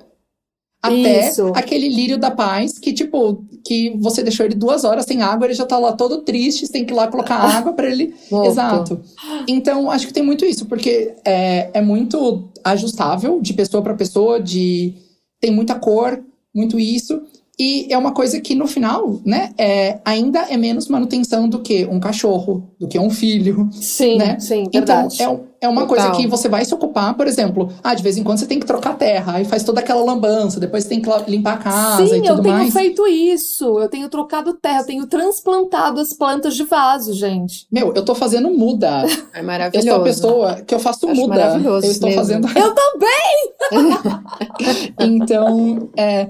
[0.86, 1.52] até Isso.
[1.54, 5.54] aquele lírio da paz, que, tipo, que você deixou ele duas horas sem água, ele
[5.54, 8.14] já tá lá todo triste, você tem que ir lá colocar água para ele.
[8.44, 9.00] Exato.
[9.46, 14.40] Então, acho que tem muito isso, porque é, é muito ajustável de pessoa para pessoa,
[14.40, 14.94] de
[15.40, 16.22] tem muita cor,
[16.54, 17.22] muito isso.
[17.58, 21.86] E é uma coisa que no final, né, é, ainda é menos manutenção do que
[21.86, 23.70] um cachorro, do que um filho.
[23.72, 24.38] Sim, né?
[24.38, 25.14] sim, verdade.
[25.14, 25.96] Então, é, é uma Total.
[26.08, 28.60] coisa que você vai se ocupar, por exemplo, ah, de vez em quando você tem
[28.60, 32.06] que trocar terra, aí faz toda aquela lambança, depois você tem que limpar a casa
[32.06, 32.72] Sim, e eu tudo tenho mais.
[32.72, 33.78] feito isso.
[33.78, 37.66] Eu tenho trocado terra, eu tenho transplantado as plantas de vaso, gente.
[37.70, 39.04] Meu, eu tô fazendo muda.
[39.34, 39.86] É Eu maravilhoso.
[39.88, 41.34] sou a pessoa que eu faço Acho muda.
[41.34, 42.22] maravilhoso Eu estou mesmo.
[42.22, 42.48] fazendo.
[42.58, 44.16] Eu também!
[44.98, 46.28] Então, é.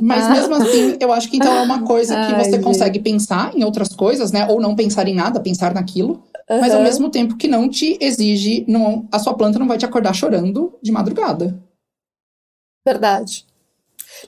[0.00, 2.62] Mas mesmo assim, eu acho que então é uma coisa que Ai, você gente.
[2.64, 4.46] consegue pensar em outras coisas, né?
[4.48, 6.22] Ou não pensar em nada, pensar naquilo.
[6.48, 9.84] Mas ao mesmo tempo que não te exige, não, a sua planta não vai te
[9.84, 11.60] acordar chorando de madrugada.
[12.86, 13.44] Verdade.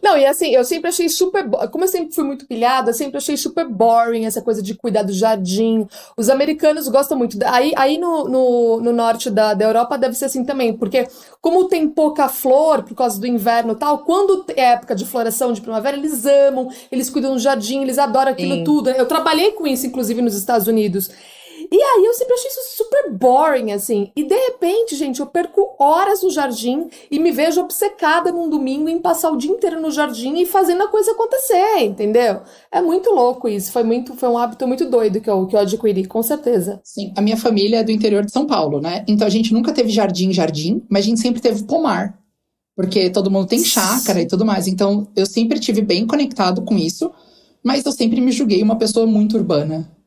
[0.03, 1.49] Não, e assim, eu sempre achei super.
[1.71, 5.03] Como eu sempre fui muito pilhada, eu sempre achei super boring essa coisa de cuidar
[5.03, 5.87] do jardim.
[6.17, 7.39] Os americanos gostam muito.
[7.47, 11.09] Aí, aí no, no, no norte da, da Europa deve ser assim também, porque
[11.41, 15.53] como tem pouca flor por causa do inverno e tal, quando é época de floração
[15.53, 18.65] de primavera, eles amam, eles cuidam do jardim, eles adoram aquilo Sim.
[18.65, 18.91] tudo.
[18.91, 21.11] Eu trabalhei com isso, inclusive, nos Estados Unidos.
[21.71, 24.11] E aí eu sempre achei isso super boring, assim.
[24.17, 28.89] E de repente, gente, eu perco horas no jardim e me vejo obcecada num domingo
[28.89, 32.41] em passar o dia inteiro no jardim e fazendo a coisa acontecer, entendeu?
[32.73, 33.71] É muito louco isso.
[33.71, 36.81] Foi muito, foi um hábito muito doido que eu, que eu adquiri, com certeza.
[36.83, 39.05] Sim, a minha família é do interior de São Paulo, né?
[39.07, 42.19] Então a gente nunca teve jardim, jardim, mas a gente sempre teve pomar.
[42.75, 44.69] Porque todo mundo tem chácara e tudo mais.
[44.69, 47.11] Então eu sempre tive bem conectado com isso,
[47.63, 49.98] mas eu sempre me julguei uma pessoa muito urbana.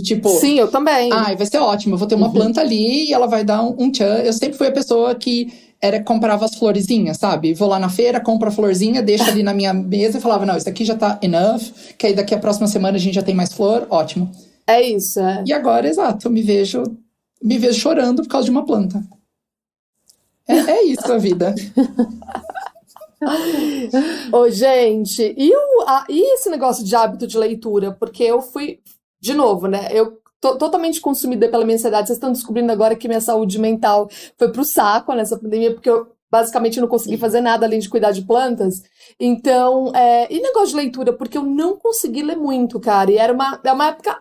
[0.00, 1.12] Do tipo, Sim, eu também.
[1.12, 2.32] ai, vai ser ótimo, eu vou ter uma Uhum.
[2.32, 4.20] planta ali e ela vai dar um, um tchan.
[4.24, 7.52] Eu sempre fui a pessoa que era comprava as florezinhas, sabe?
[7.54, 10.56] Vou lá na feira, compro a florzinha, deixo ali na minha mesa e falava, não,
[10.56, 11.60] isso aqui já tá enough,
[11.98, 14.30] que aí daqui a próxima semana a gente já tem mais flor, ótimo.
[14.66, 15.42] É isso, é.
[15.46, 16.82] E agora, exato, eu me vejo,
[17.42, 19.02] me vejo chorando por causa de uma planta.
[20.46, 21.54] É, é isso a vida.
[24.32, 27.92] Ô, gente, e, o, a- e esse negócio de hábito de leitura?
[27.92, 28.78] Porque eu fui,
[29.20, 29.88] de novo, né?
[29.92, 32.08] Eu tô totalmente consumida pela minha ansiedade.
[32.08, 36.06] Vocês estão descobrindo agora que minha saúde mental foi pro saco nessa pandemia, porque eu
[36.30, 38.82] basicamente não consegui fazer nada além de cuidar de plantas.
[39.18, 41.12] Então, é, e negócio de leitura?
[41.12, 43.10] Porque eu não consegui ler muito, cara.
[43.10, 44.20] E era uma, é uma época.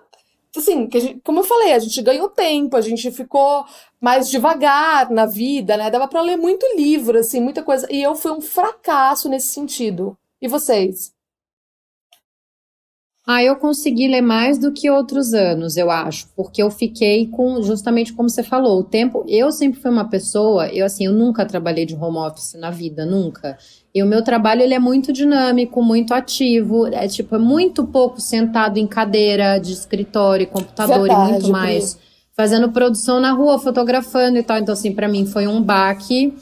[0.57, 3.63] Assim, que a gente- como eu falei, a gente ganhou tempo, a gente ficou
[4.01, 5.91] mais devagar na vida, né?
[5.91, 7.87] Dava pra ler muito livro, assim, muita coisa.
[7.91, 10.17] E eu fui um fracasso nesse sentido.
[10.41, 11.13] E vocês?
[13.31, 17.61] Ah, eu consegui ler mais do que outros anos, eu acho, porque eu fiquei com,
[17.61, 19.23] justamente como você falou, o tempo.
[19.27, 23.05] Eu sempre fui uma pessoa, eu assim, eu nunca trabalhei de home office na vida,
[23.05, 23.55] nunca.
[23.93, 28.19] E o meu trabalho ele é muito dinâmico, muito ativo, é tipo, é muito pouco
[28.19, 31.99] sentado em cadeira de escritório, computador e muito mais
[32.35, 34.57] fazendo produção na rua, fotografando e tal.
[34.57, 36.33] Então assim, para mim foi um baque.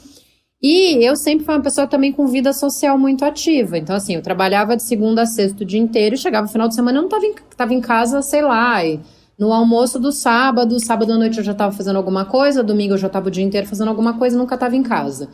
[0.60, 3.78] E eu sempre fui uma pessoa também com vida social muito ativa.
[3.78, 6.66] Então, assim, eu trabalhava de segunda a sexta o dia inteiro e chegava no final
[6.68, 8.98] de semana eu não estava em, tava em casa, sei lá, e
[9.38, 12.98] no almoço do sábado, sábado à noite eu já estava fazendo alguma coisa, domingo eu
[12.98, 15.28] já estava o dia inteiro fazendo alguma coisa, nunca estava em casa.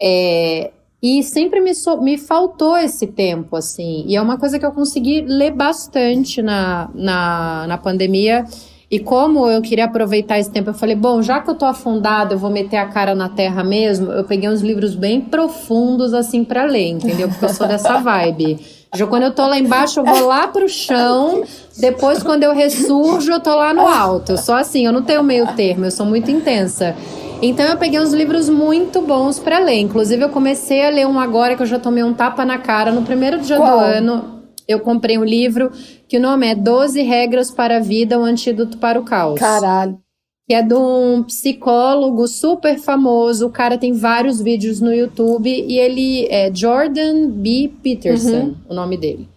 [0.00, 0.70] É,
[1.02, 4.04] e sempre me, so- me faltou esse tempo, assim.
[4.06, 8.44] E é uma coisa que eu consegui ler bastante na, na, na pandemia.
[8.90, 12.34] E como eu queria aproveitar esse tempo, eu falei, bom, já que eu tô afundada,
[12.34, 14.10] eu vou meter a cara na terra mesmo.
[14.10, 17.28] Eu peguei uns livros bem profundos, assim, pra ler, entendeu?
[17.28, 18.58] Porque eu sou dessa vibe.
[18.94, 21.42] Já quando eu tô lá embaixo, eu vou lá pro chão.
[21.76, 24.32] Depois, quando eu ressurjo, eu tô lá no alto.
[24.32, 26.96] Eu sou assim, eu não tenho meio termo, eu sou muito intensa.
[27.42, 29.80] Então eu peguei uns livros muito bons pra ler.
[29.80, 32.90] Inclusive, eu comecei a ler um agora que eu já tomei um tapa na cara.
[32.90, 34.37] No primeiro dia do ano,
[34.68, 35.72] eu comprei um livro
[36.06, 39.40] que o nome é 12 Regras para a Vida, um Antídoto para o Caos.
[39.40, 39.98] Caralho.
[40.46, 43.46] Que é de um psicólogo super famoso.
[43.46, 47.72] O cara tem vários vídeos no YouTube e ele é Jordan B.
[47.82, 49.28] Peterson, o nome dele.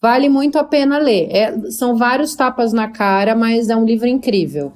[0.00, 1.28] Vale muito a pena ler.
[1.30, 4.72] É- são vários tapas na cara, mas é um livro incrível.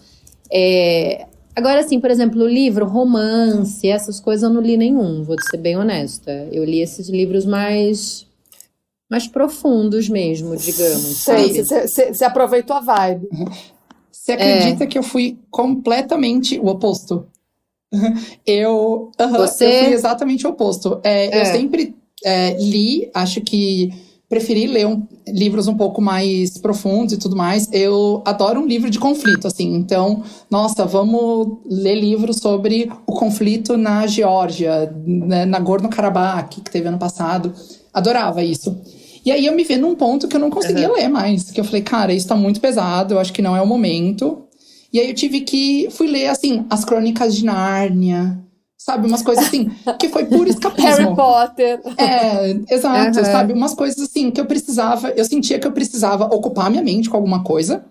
[0.51, 5.37] É, agora, assim, por exemplo, o livro, romance, essas coisas eu não li nenhum, vou
[5.51, 6.49] ser bem honesta.
[6.51, 8.27] Eu li esses livros mais,
[9.13, 11.01] mais profundos mesmo, digamos.
[11.19, 11.87] Sei, sabe?
[12.15, 13.29] você aproveitou a vibe.
[14.11, 17.27] Você acredita que eu fui completamente o oposto?
[18.47, 20.99] Eu, aham, Você- eu fui exatamente o oposto.
[21.05, 21.45] É, Eu É.
[21.45, 21.95] sempre
[22.25, 23.93] é, li, acho que
[24.29, 27.69] preferi ler um- livros um pouco mais profundos e tudo mais.
[27.73, 29.75] Eu adoro um livro de conflito, assim.
[29.75, 36.89] Então, nossa, vamos ler livros sobre o conflito na Geórgia, né, na Gorno-Karabakh, que teve
[36.89, 37.53] ano passado.
[37.93, 38.75] Adorava isso.
[39.25, 41.51] E aí eu me vi num ponto que eu não conseguia ler mais.
[41.51, 44.47] Que eu falei, cara, isso tá muito pesado, eu acho que não é o momento.
[44.93, 45.89] E aí eu tive que.
[45.91, 48.39] Fui ler, assim, as crônicas de Nárnia.
[48.77, 49.07] Sabe?
[49.07, 50.89] Umas coisas assim, que foi puro escapismo.
[50.89, 51.81] Harry Potter.
[51.97, 53.25] É, exato, Aham.
[53.25, 53.53] sabe?
[53.53, 57.17] Umas coisas assim que eu precisava, eu sentia que eu precisava ocupar minha mente com
[57.17, 57.85] alguma coisa,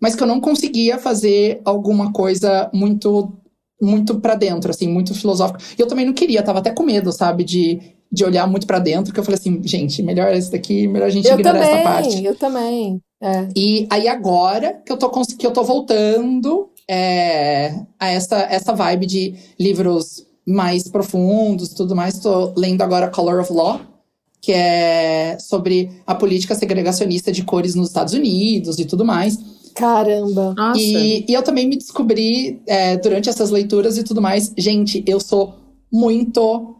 [0.00, 3.36] mas que eu não conseguia fazer alguma coisa muito
[3.82, 5.58] muito para dentro, assim, muito filosófico.
[5.78, 7.80] E eu também não queria, tava até com medo, sabe, de,
[8.12, 11.10] de olhar muito para dentro, que eu falei assim, gente, melhor esse daqui, melhor a
[11.10, 12.24] gente Eu ignorar também, essa parte.
[12.24, 13.00] eu também.
[13.22, 13.48] É.
[13.54, 19.06] E aí agora que eu tô, que eu tô voltando é, a essa, essa vibe
[19.06, 23.80] de livros mais profundos e tudo mais, tô lendo agora Color of Law,
[24.40, 29.38] que é sobre a política segregacionista de cores nos Estados Unidos e tudo mais.
[29.74, 30.54] Caramba.
[30.56, 30.80] Nossa.
[30.80, 34.52] E, e eu também me descobri é, durante essas leituras e tudo mais.
[34.56, 35.54] Gente, eu sou
[35.92, 36.79] muito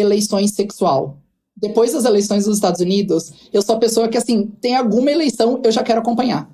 [0.00, 1.18] eleições sexual.
[1.56, 5.60] Depois das eleições dos Estados Unidos, eu sou a pessoa que, assim, tem alguma eleição,
[5.64, 6.48] eu já quero acompanhar.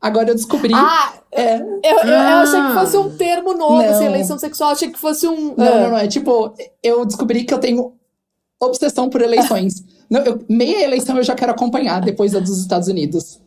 [0.00, 0.72] Agora eu descobri.
[0.74, 2.40] Ah, é, eu, eu, eu Ah.
[2.42, 3.90] achei que fosse um termo novo, Não.
[3.90, 4.70] assim, eleição sexual.
[4.70, 5.54] Achei que fosse um.
[5.56, 5.80] não, ah.
[5.82, 5.98] não, não.
[5.98, 7.92] É tipo, eu descobri que eu tenho
[8.60, 9.84] obsessão por eleições.
[10.08, 13.40] Não, eu- meia eleição eu já quero acompanhar depois da dos Estados Unidos.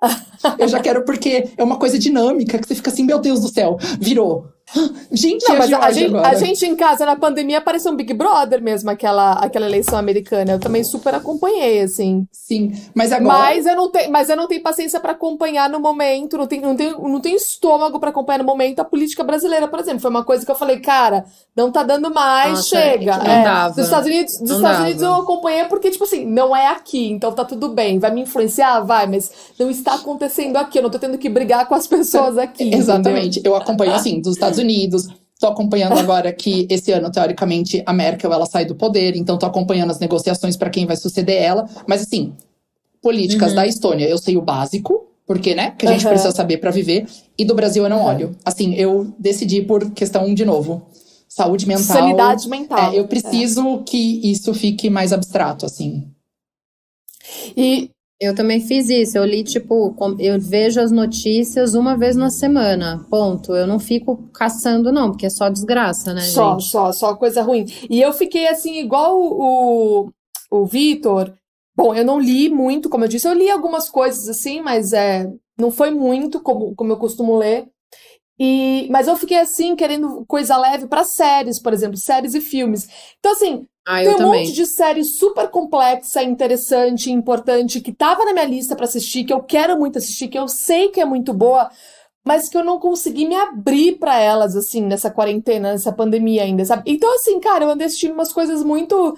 [0.58, 3.48] Eu já quero porque é uma coisa dinâmica que você fica assim, meu Deus do
[3.48, 4.46] céu, virou.
[5.10, 8.12] Gente, Não, a mas a gente, a gente em casa na pandemia parecia um Big
[8.12, 10.52] Brother mesmo, aquela, aquela eleição americana.
[10.52, 12.26] Eu também super acompanhei, assim.
[12.30, 13.38] Sim, mas agora.
[13.38, 16.62] Mas eu não tenho, mas eu não tenho paciência pra acompanhar no momento, não tenho,
[16.62, 20.00] não tenho, não tenho estômago pra acompanhar no momento a política brasileira, por exemplo.
[20.00, 21.24] Foi uma coisa que eu falei, cara,
[21.56, 23.12] não tá dando mais, Nossa, chega.
[23.14, 23.74] é não É, dava.
[23.74, 24.84] Dos Estados Unidos, dos Não Estados dava.
[24.84, 27.98] Unidos eu acompanhei porque, tipo assim, não é aqui, então tá tudo bem.
[27.98, 28.80] Vai me influenciar?
[28.80, 30.78] Vai, mas não está acontecendo aqui.
[30.78, 32.64] Eu não tô tendo que brigar com as pessoas aqui.
[32.64, 32.78] entendeu?
[32.80, 33.40] Exatamente.
[33.42, 35.08] Eu acompanho, assim, dos Estados Unidos.
[35.40, 39.46] Tô acompanhando agora que esse ano, teoricamente, a Merkel ela sai do poder, então tô
[39.46, 41.68] acompanhando as negociações para quem vai suceder ela.
[41.86, 42.34] Mas assim,
[43.00, 43.56] políticas Uhum.
[43.56, 46.10] da Estônia, eu sei o básico, porque, né, que a gente Aham.
[46.10, 47.06] precisa saber para viver.
[47.36, 48.34] E do Brasil eu não olho.
[48.44, 50.82] Assim, eu decidi por questão de novo,
[51.28, 51.84] saúde mental.
[51.84, 52.92] Sanidade mental.
[52.92, 56.08] É, eu preciso que isso fique mais abstrato, assim.
[57.56, 59.16] E Eu também fiz isso.
[59.16, 63.06] Eu li, tipo, eu vejo as notícias uma vez na semana.
[63.08, 63.54] Ponto.
[63.54, 66.70] Eu não fico caçando, não, porque é só desgraça, né, Só, gente?
[66.70, 67.66] só, só coisa ruim.
[67.88, 70.10] E eu fiquei assim, igual o,
[70.50, 71.32] o Vitor.
[71.76, 75.32] Bom, eu não li muito, como eu disse, eu li algumas coisas assim, mas é,
[75.56, 77.68] não foi muito como, como eu costumo ler.
[78.40, 82.88] E, mas eu fiquei assim, querendo coisa leve para séries, por exemplo, séries e filmes.
[83.18, 84.42] Então, assim, Ah, tem um também.
[84.42, 89.32] monte de série super complexa, interessante, importante, que tava na minha lista pra assistir, que
[89.32, 91.70] eu quero muito assistir, que eu sei que é muito boa,
[92.24, 96.64] mas que eu não consegui me abrir pra elas, assim, nessa quarentena, nessa pandemia ainda,
[96.64, 96.82] sabe?
[96.86, 99.16] Então, assim, cara, eu andei assistindo umas coisas muito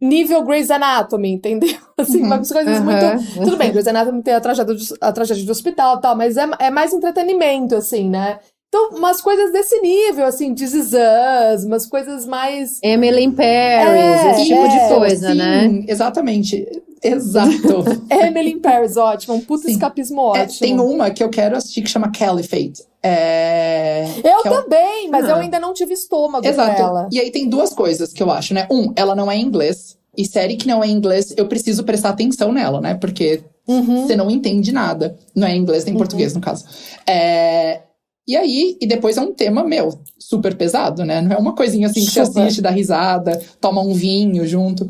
[0.00, 1.76] nível Grey's Anatomy, entendeu?
[1.98, 2.26] Assim, Uhum.
[2.26, 3.04] umas coisas muito.
[3.04, 3.44] Aham.
[3.44, 6.36] Tudo bem, Grey's Anatomy tem a tragédia do, a tragédia do hospital e tal, mas
[6.38, 8.38] é, é mais entretenimento, assim, né?
[8.72, 12.78] Então, umas coisas desse nível, assim, This Is Us, umas coisas mais.
[12.84, 15.84] Emily in Paris, É, esse tipo é, de coisa, Sim, né?
[15.88, 16.68] Exatamente.
[17.02, 17.84] Exato.
[18.08, 19.72] Emily in Paris, ótimo, um puta Sim.
[19.72, 20.60] escapismo É, ótimo.
[20.60, 22.84] tem uma que eu quero assistir que chama Caliphate.
[23.02, 24.04] É...
[24.22, 25.40] Eu é também, mas eu Ah.
[25.40, 26.80] ainda não tive estômago pra Exato.
[26.80, 27.08] ela.
[27.10, 28.68] E aí tem duas coisas que eu acho, né?
[28.70, 29.96] Um, ela não é em inglês.
[30.16, 32.94] E série que não é em inglês, eu preciso prestar atenção nela, né?
[32.94, 34.06] Porque Uhum.
[34.06, 35.16] você não entende nada.
[35.34, 36.64] Não é em inglês nem em português, no caso.
[37.04, 37.80] É...
[38.26, 41.20] E aí, e depois é um tema, meu, super pesado, né?
[41.20, 42.42] Não é uma coisinha assim que você Super.
[42.42, 44.88] assiste, dá risada, toma um vinho junto.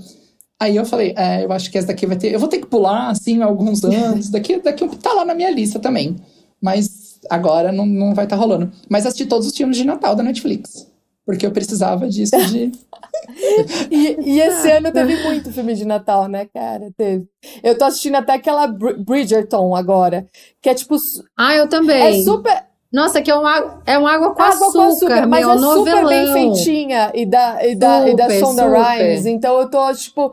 [0.60, 2.32] Aí eu falei, é, eu acho que essa daqui vai ter.
[2.34, 4.28] Eu vou ter que pular, assim, alguns anos.
[4.30, 6.16] Daqui, daqui tá lá na minha lista também.
[6.60, 8.70] Mas agora não, não vai estar rolando.
[8.88, 10.86] Mas assisti todos os filmes de Natal da Netflix.
[11.24, 12.72] Porque eu precisava disso de.
[13.90, 16.90] E, e esse ano teve muito filme de Natal, né, cara?
[16.96, 17.26] Teve.
[17.62, 20.26] Eu tô assistindo até aquela Br- Bridgerton agora,
[20.60, 20.96] que é tipo.
[21.36, 22.24] Ah, eu É também.
[22.24, 22.69] super.
[22.92, 25.54] Nossa, que é um água, é um água com Água com açúcar, açúcar, mas meu,
[25.54, 26.54] é super bem novelão.
[26.54, 28.82] feitinha e da, e da, e da Super, Sonda super.
[28.82, 29.26] Rhimes.
[29.26, 30.32] Então eu tô, tipo.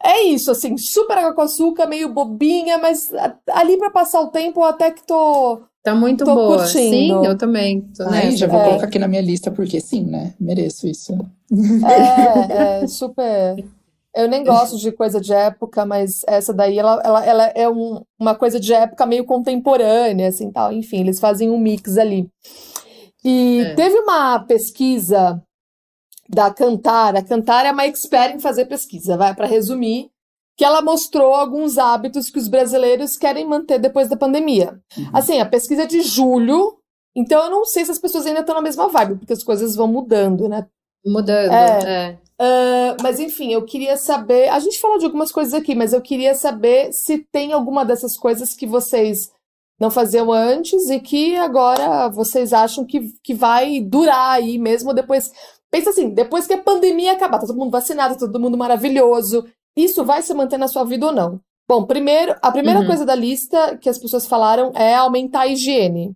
[0.00, 3.10] É isso, assim, super água com açúcar, meio bobinha, mas
[3.50, 5.58] ali pra passar o tempo eu até que tô.
[5.82, 6.58] Tá muito Tô boa.
[6.58, 6.68] curtindo.
[6.90, 7.80] Sim, eu também.
[7.96, 8.36] Tô Ai, nessa.
[8.36, 8.64] já vou É.
[8.64, 10.34] colocar aqui na minha lista, porque sim, né?
[10.38, 11.18] Mereço isso.
[11.84, 13.64] É, é super.
[14.18, 18.02] Eu nem gosto de coisa de época, mas essa daí ela, ela, ela é um-
[18.18, 20.72] uma coisa de época meio contemporânea, assim, tal.
[20.72, 22.28] Enfim, eles fazem um mix ali.
[23.24, 23.74] E É.
[23.74, 25.40] teve uma pesquisa
[26.28, 27.14] da Kantar.
[27.16, 30.10] A Kantar é uma expert em fazer pesquisa, vai, para resumir,
[30.56, 34.80] que ela mostrou alguns hábitos que os brasileiros querem manter depois da pandemia.
[35.12, 36.76] Assim, a pesquisa é de julho,
[37.16, 39.76] então eu não sei se as pessoas ainda estão na mesma vibe, porque as coisas
[39.76, 40.66] vão mudando, né?
[41.06, 41.52] Mudando.
[41.52, 42.08] É.
[42.10, 42.18] é.
[42.40, 44.48] Ah, mas enfim, eu queria saber.
[44.48, 48.16] A gente falou de algumas coisas aqui, mas eu queria saber se tem alguma dessas
[48.16, 49.30] coisas que vocês
[49.80, 55.32] não faziam antes e que agora vocês acham que, que vai durar aí mesmo depois.
[55.70, 59.44] Pensa assim, depois que a pandemia acabar, tá todo mundo vacinado, tá todo mundo maravilhoso,
[59.76, 61.40] isso vai se manter na sua vida ou não?
[61.68, 62.86] Bom, primeiro, a primeira Uhum.
[62.86, 66.12] coisa da lista que as pessoas falaram é aumentar a higiene.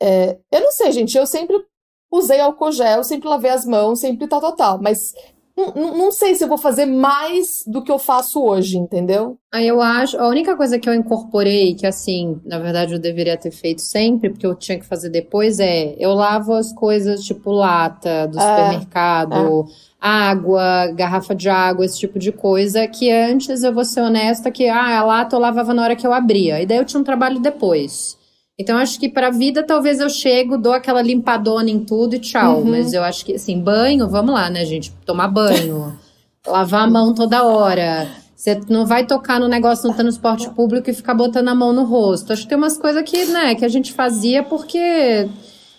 [0.00, 1.64] É, eu não sei, gente, eu sempre
[2.12, 4.82] usei álcool gel, sempre lavei as mãos, sempre tal, tal, tal.
[4.82, 5.14] Mas
[5.56, 9.36] não, não sei se eu vou fazer mais do que eu faço hoje, entendeu?
[9.52, 13.36] Aí eu acho, a única coisa que eu incorporei, que assim, na verdade eu deveria
[13.36, 17.50] ter feito sempre, porque eu tinha que fazer depois, é eu lavo as coisas tipo
[17.50, 19.72] lata do é, supermercado, é.
[20.00, 24.68] água, garrafa de água, esse tipo de coisa, que antes eu vou ser honesta que,
[24.68, 27.04] ah, a lata eu lavava na hora que eu abria, e daí eu tinha um
[27.04, 28.16] trabalho depois.
[28.62, 32.20] Então, acho que para a vida, talvez eu chego, dou aquela limpadona em tudo e
[32.20, 32.60] tchau.
[32.60, 32.70] Uhum.
[32.70, 34.92] Mas eu acho que, assim, banho, vamos lá, né, gente?
[35.04, 35.98] Tomar banho,
[36.46, 38.06] lavar a mão toda hora.
[38.36, 41.84] Você não vai tocar no negócio no transporte público e ficar botando a mão no
[41.84, 42.32] rosto.
[42.32, 45.28] Acho que tem umas coisas que, né, que a gente fazia porque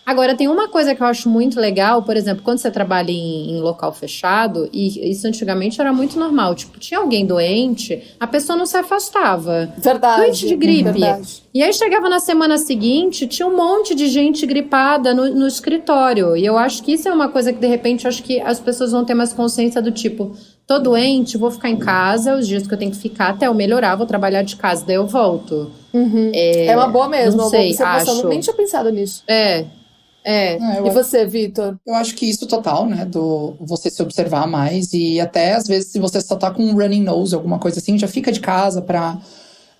[0.06, 3.51] Agora, tem uma coisa que eu acho muito legal, por exemplo, quando você trabalha em,
[3.51, 6.56] em, local fechado, e isso antigamente era muito normal.
[6.56, 9.74] Tipo, tinha alguém doente, a pessoa não se afastava.
[9.78, 10.22] Verdade.
[10.22, 10.91] Doente de gripe.
[10.91, 11.43] Verdade.
[11.54, 16.36] E aí chegava na semana seguinte, tinha um monte de gente gripada no, no escritório.
[16.36, 18.91] E eu acho que isso é uma coisa que, de repente, acho que as pessoas
[18.91, 20.36] vão ter mais consciência do tipo.
[20.68, 23.54] Tô doente, vou ficar em casa os dias que eu tenho que ficar até eu
[23.54, 25.72] melhorar, vou trabalhar de casa, daí eu volto.
[25.93, 26.32] Uhum.
[26.34, 28.28] É, é, uma boa mesmo, não sei, uma boa acho.
[28.28, 29.24] Nem tinha pensado nisso.
[29.28, 29.66] É,
[30.24, 30.53] é.
[30.53, 31.78] é e você, Vitor?
[31.86, 33.05] Eu acho que isso total, né?
[33.05, 36.76] Do você se observar mais e até às vezes se você só tá com um
[36.76, 39.19] running nose, alguma coisa assim, já fica de casa pra.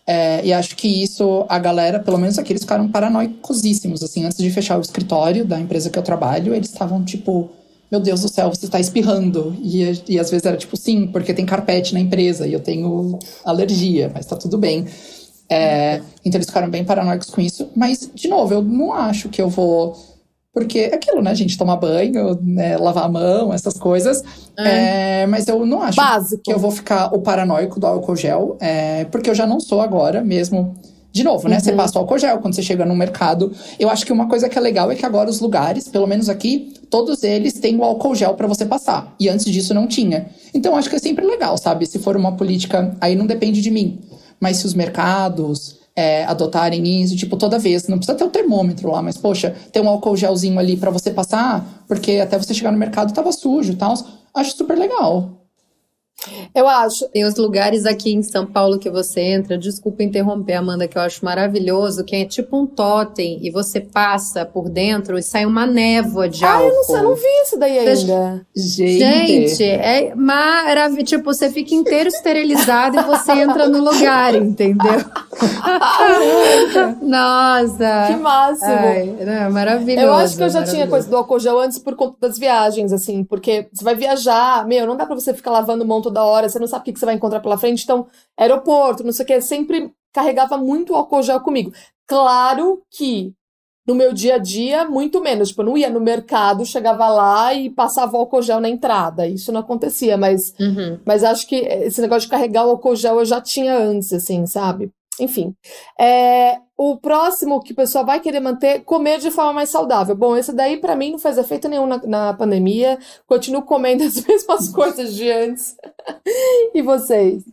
[0.06, 4.38] É, e acho que isso, a galera, pelo menos aqui, eles ficaram paranoicosíssimos, assim, antes
[4.38, 7.50] de fechar o escritório da empresa que eu trabalho, eles estavam tipo,
[7.90, 9.56] meu Deus do céu, você está espirrando.
[9.62, 13.18] E, e às vezes era tipo, sim, porque tem carpete na empresa e eu tenho
[13.46, 14.86] alergia, mas tá tudo bem.
[15.50, 17.70] É, então eles ficaram bem paranoicos com isso.
[17.74, 19.96] Mas, de novo, eu não acho que eu vou
[20.54, 21.58] porque é aquilo, né, gente?
[21.58, 24.24] Tomar banho, né, lavar a mão, essas coisas.
[24.58, 25.24] É.
[25.24, 26.44] É, mas eu não acho Básico.
[26.44, 28.56] que eu vou ficar o paranoico do álcool gel.
[28.62, 30.76] É, porque eu já não sou agora mesmo.
[31.12, 31.58] De novo, né?
[31.58, 31.62] Uhum.
[31.62, 33.52] Você passa o álcool gel quando você chega no mercado.
[33.80, 36.28] Eu acho que uma coisa que é legal é que agora os lugares, pelo menos
[36.28, 39.14] aqui, todos eles têm o álcool gel para você passar.
[39.20, 40.28] E antes disso não tinha.
[40.54, 41.86] Então acho que é sempre legal, sabe?
[41.86, 44.00] Se for uma política, aí não depende de mim.
[44.40, 47.88] Mas se os mercados, é, adotarem isso, tipo, toda vez.
[47.88, 50.92] Não precisa ter o um termômetro lá, mas, poxa, tem um álcool gelzinho ali para
[50.92, 53.94] você passar, porque até você chegar no mercado tava sujo e tal.
[54.34, 55.43] Acho super legal.
[56.54, 57.08] Eu acho.
[57.10, 61.02] Tem os lugares aqui em São Paulo que você entra, desculpa interromper, Amanda, que eu
[61.02, 65.66] acho maravilhoso, que é tipo um totem e você passa por dentro e sai uma
[65.66, 66.66] névoa de álcool.
[66.66, 68.46] Ah, eu não, eu não vi isso daí ainda.
[68.56, 71.04] Gente, Gente é maravilhoso.
[71.04, 75.04] Tipo, você fica inteiro esterilizado e você entra no lugar, entendeu?
[77.02, 78.08] Nossa!
[78.08, 78.72] Que máximo!
[78.72, 80.08] Ai, é maravilhoso.
[80.08, 82.92] Eu acho que eu já tinha coisa do álcool gel antes por conta das viagens,
[82.94, 86.50] assim, porque você vai viajar, meu, não dá pra você ficar lavando mão toda hora,
[86.50, 87.84] você não sabe o que você vai encontrar pela frente.
[87.84, 88.08] Então,
[88.38, 91.72] aeroporto, não sei o que, sempre carregava muito álcool gel comigo.
[92.06, 93.34] Claro que
[93.86, 95.50] no meu dia a dia, muito menos.
[95.50, 99.28] Tipo, eu não ia no mercado, chegava lá e passava álcool gel na entrada.
[99.28, 101.00] Isso não acontecia, mas, uhum.
[101.06, 104.46] mas acho que esse negócio de carregar o álcool gel eu já tinha antes, assim,
[104.46, 104.92] sabe?
[105.20, 105.56] Enfim.
[106.00, 110.16] É, o próximo que o pessoal vai querer manter, comer de forma mais saudável.
[110.16, 112.98] Bom, esse daí para mim não faz efeito nenhum na, na pandemia.
[113.28, 115.76] Continuo comendo as mesmas coisas de antes.
[116.74, 117.44] e vocês?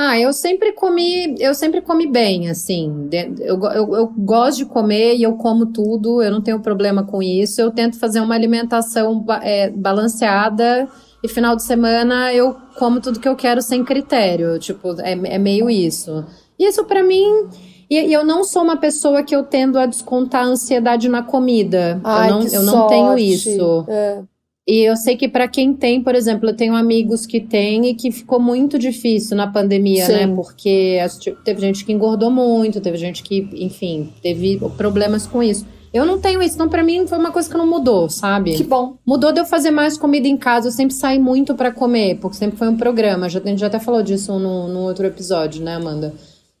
[0.00, 3.08] Ah, eu sempre comi, eu sempre comi bem, assim.
[3.40, 7.20] Eu, eu, eu, gosto de comer e eu como tudo, eu não tenho problema com
[7.20, 7.60] isso.
[7.60, 10.88] Eu tento fazer uma alimentação é, balanceada
[11.22, 14.58] e final de semana eu como tudo que eu quero sem critério.
[14.58, 16.24] Tipo, é, é meio isso.
[16.58, 17.48] E isso para mim.
[17.90, 21.22] E, e, eu não sou uma pessoa que eu tendo a descontar a ansiedade na
[21.22, 22.00] comida.
[22.04, 23.84] Ai, eu não, eu não tenho isso.
[23.88, 24.22] É.
[24.68, 27.94] E eu sei que para quem tem, por exemplo, eu tenho amigos que têm e
[27.94, 30.18] que ficou muito difícil na pandemia, né?
[30.18, 30.26] Sim.
[30.26, 30.34] né?
[30.36, 30.98] Porque
[31.42, 35.64] teve gente que engordou muito, teve gente que, enfim, teve problemas com isso.
[35.98, 38.54] Eu não tenho isso, então para mim foi uma coisa que não mudou, sabe?
[38.54, 38.96] Que bom.
[39.04, 42.36] Mudou de eu fazer mais comida em casa, eu sempre saí muito para comer, porque
[42.36, 43.28] sempre foi um programa.
[43.28, 46.14] Já, a gente já até falou disso no, no outro episódio, né, Amanda?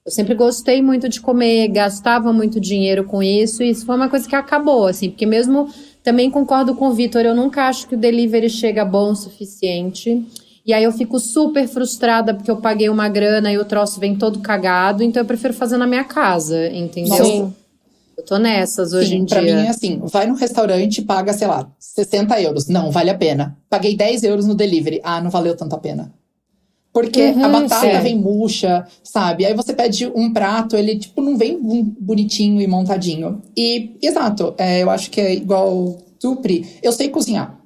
[0.04, 4.08] Eu sempre gostei muito de comer, gastava muito dinheiro com isso, e isso foi uma
[4.08, 5.68] coisa que acabou, assim, porque mesmo
[6.02, 10.24] também concordo com o Vitor, eu nunca acho que o delivery chega bom o suficiente.
[10.64, 14.16] E aí eu fico super frustrada porque eu paguei uma grana e o troço vem
[14.16, 17.24] todo cagado, então eu prefiro fazer na minha casa, entendeu?
[17.24, 17.54] Sim.
[18.18, 19.52] Eu tô nessas hoje Sim, em pra dia.
[19.52, 22.66] Pra mim é assim, vai no restaurante e paga, sei lá, 60 euros.
[22.66, 23.56] Não, vale a pena.
[23.70, 25.00] Paguei 10 euros no delivery.
[25.04, 26.12] Ah, não valeu tanto a pena.
[26.92, 29.46] Porque uhum, a batata vem murcha, sabe?
[29.46, 33.40] Aí você pede um prato, ele, tipo, não vem bonitinho e montadinho.
[33.56, 36.66] E, exato, é, eu acho que é igual Tupri.
[36.82, 37.56] Eu sei cozinhar.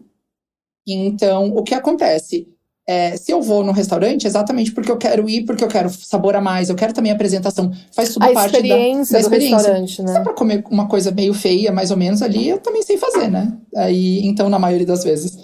[0.86, 2.46] Então, o que acontece?
[2.86, 6.34] É, se eu vou num restaurante, exatamente porque eu quero ir, porque eu quero sabor
[6.34, 7.70] a mais, eu quero também a apresentação.
[7.94, 9.56] Faz tudo a parte experiência da, da do experiência.
[9.56, 10.12] restaurante, né?
[10.12, 12.98] Se é pra comer uma coisa meio feia, mais ou menos ali, eu também sei
[12.98, 13.52] fazer, né?
[13.76, 15.38] Aí, então, na maioria das vezes.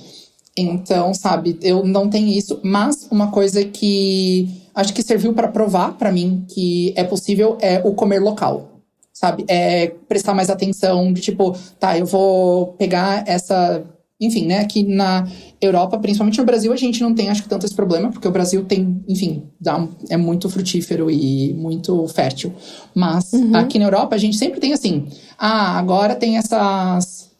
[0.56, 5.92] Então, sabe, eu não tenho isso, mas uma coisa que acho que serviu para provar
[5.92, 8.82] para mim que é possível é o comer local.
[9.12, 9.44] Sabe?
[9.48, 13.84] É prestar mais atenção de tipo, tá, eu vou pegar essa
[14.20, 15.28] enfim, né, aqui na
[15.60, 18.32] Europa, principalmente no Brasil, a gente não tem, acho que, tanto esse problema, porque o
[18.32, 22.52] Brasil tem, enfim, dá, é muito frutífero e muito fértil.
[22.94, 23.54] Mas uhum.
[23.54, 25.06] aqui na Europa, a gente sempre tem assim,
[25.38, 27.30] ah, agora tem essas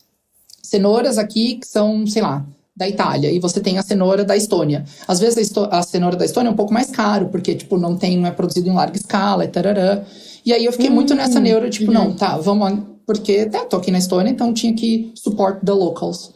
[0.62, 4.84] cenouras aqui que são, sei lá, da Itália, e você tem a cenoura da Estônia.
[5.08, 7.96] Às vezes a, a cenoura da Estônia é um pouco mais caro, porque, tipo, não
[7.96, 10.04] tem, não é produzido em larga escala, e tarará.
[10.46, 10.94] E aí eu fiquei uhum.
[10.94, 11.94] muito nessa neura, tipo, uhum.
[11.94, 16.30] não, tá, vamos porque, tá, tô aqui na Estônia, então tinha que support the locals.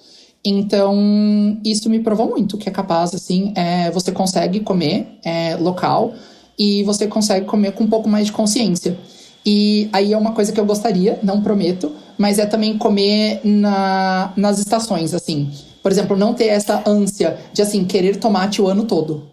[0.45, 6.15] Então, isso me provou muito que é capaz, assim, é, você consegue comer é, local
[6.59, 8.99] e você consegue comer com um pouco mais de consciência.
[9.47, 14.33] E aí é uma coisa que eu gostaria, não prometo, mas é também comer na,
[14.37, 15.51] nas estações, assim.
[15.83, 19.31] Por exemplo, não ter essa ânsia de, assim, querer tomate o ano todo.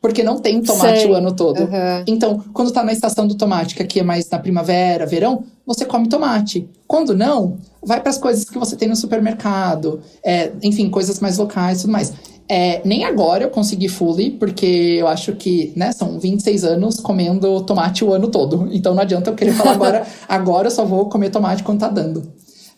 [0.00, 1.10] Porque não tem tomate Sei.
[1.10, 1.60] o ano todo.
[1.60, 2.04] Uhum.
[2.06, 5.84] Então, quando tá na estação do tomate, que aqui é mais na primavera, verão, você
[5.84, 6.68] come tomate.
[6.84, 10.00] Quando não, vai para as coisas que você tem no supermercado.
[10.20, 12.12] É, enfim, coisas mais locais e tudo mais.
[12.48, 17.60] É, nem agora eu consegui fully, porque eu acho que, né, são 26 anos comendo
[17.60, 18.68] tomate o ano todo.
[18.72, 21.88] Então não adianta eu querer falar agora, agora eu só vou comer tomate quando tá
[21.88, 22.32] dando.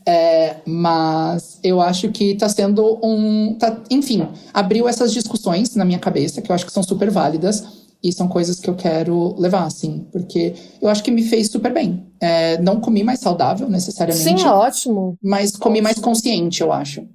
[0.07, 3.55] É, mas eu acho que está sendo um.
[3.55, 7.65] Tá, enfim, abriu essas discussões na minha cabeça, que eu acho que são super válidas.
[8.03, 11.73] E são coisas que eu quero levar, assim, porque eu acho que me fez super
[11.73, 12.07] bem.
[12.21, 14.41] É, não comi mais saudável, necessariamente.
[14.41, 15.17] Sim, ótimo.
[15.23, 17.07] Mas comi mais consciente, eu acho.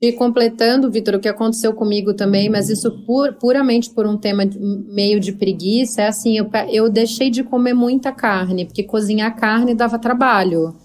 [0.00, 4.44] E completando, Vitor, o que aconteceu comigo também, mas isso pur, puramente por um tema
[4.44, 9.34] de, meio de preguiça, é assim, eu, eu deixei de comer muita carne, porque cozinhar
[9.36, 10.76] carne dava trabalho.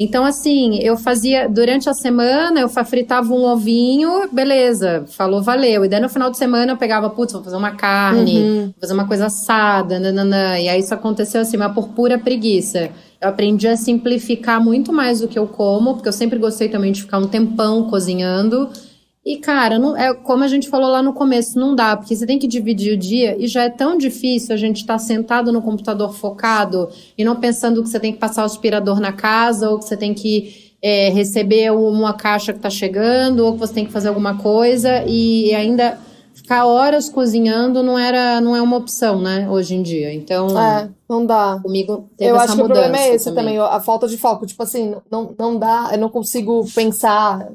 [0.00, 5.84] Então, assim, eu fazia, durante a semana, eu fritava um ovinho, beleza, falou, valeu.
[5.84, 8.62] E daí no final de semana eu pegava, putz, vou fazer uma carne, uhum.
[8.66, 10.56] vou fazer uma coisa assada, nananã.
[10.56, 12.90] E aí isso aconteceu assim, mas por pura preguiça.
[13.20, 16.92] Eu aprendi a simplificar muito mais o que eu como, porque eu sempre gostei também
[16.92, 18.70] de ficar um tempão cozinhando.
[19.24, 22.24] E, cara, não, é como a gente falou lá no começo, não dá, porque você
[22.24, 25.52] tem que dividir o dia e já é tão difícil a gente estar tá sentado
[25.52, 29.68] no computador focado e não pensando que você tem que passar o aspirador na casa
[29.68, 33.74] ou que você tem que é, receber uma caixa que está chegando ou que você
[33.74, 35.98] tem que fazer alguma coisa e ainda
[36.32, 40.14] ficar horas cozinhando não era não é uma opção, né, hoje em dia.
[40.14, 41.58] Então, é, não dá.
[41.62, 43.56] Comigo teve eu essa acho que o problema é esse também.
[43.56, 47.50] também, a falta de foco, tipo assim, não, não dá, eu não consigo pensar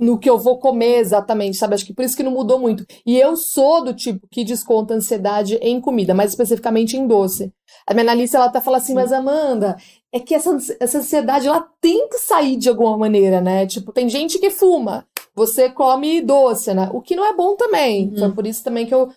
[0.00, 1.74] no que eu vou comer exatamente, sabe?
[1.74, 2.86] Acho que por isso que não mudou muito.
[3.04, 7.52] E eu sou do tipo que desconta ansiedade em comida, mais especificamente em doce.
[7.86, 9.76] A minha analista, ela até fala assim, mas Amanda,
[10.12, 13.66] é que essa, essa ansiedade, ela tem que sair de alguma maneira, né?
[13.66, 16.88] Tipo, tem gente que fuma, você come doce, né?
[16.92, 18.08] O que não é bom também.
[18.08, 18.18] Uhum.
[18.18, 19.10] Foi por isso também que eu,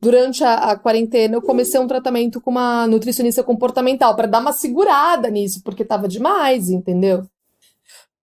[0.00, 4.52] durante a, a, quarentena, eu comecei um tratamento com uma nutricionista comportamental, para dar uma
[4.52, 7.24] segurada nisso, porque tava demais, entendeu?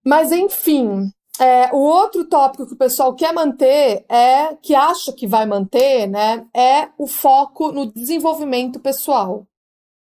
[0.04, 1.12] Mas enfim,
[1.42, 6.06] é, o outro tópico que o pessoal quer manter é, que acha que vai manter,
[6.06, 9.48] né, é o foco no desenvolvimento pessoal.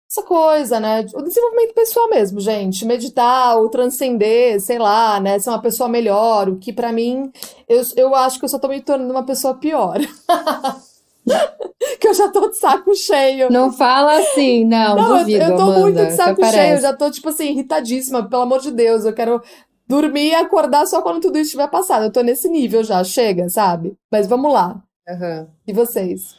[0.07, 5.49] Essa coisa, né, o desenvolvimento pessoal mesmo, gente, meditar, ou transcender, sei lá, né, ser
[5.49, 7.33] uma pessoa melhor, o que para mim,
[7.67, 9.99] eu, eu acho que eu só tô me tornando uma pessoa pior.
[11.99, 13.51] que eu já tô de saco cheio.
[13.51, 16.81] Não fala assim, não, não duvido, eu, eu tô Amanda, muito de saco cheio, eu
[16.83, 19.41] já tô, tipo assim, irritadíssima, pelo amor de Deus, eu quero
[19.87, 22.05] dormir e acordar só quando tudo isso estiver passado.
[22.05, 23.95] Eu tô nesse nível já, chega, sabe?
[24.11, 24.83] Mas vamos lá.
[25.09, 25.47] Uhum.
[25.67, 26.35] E vocês?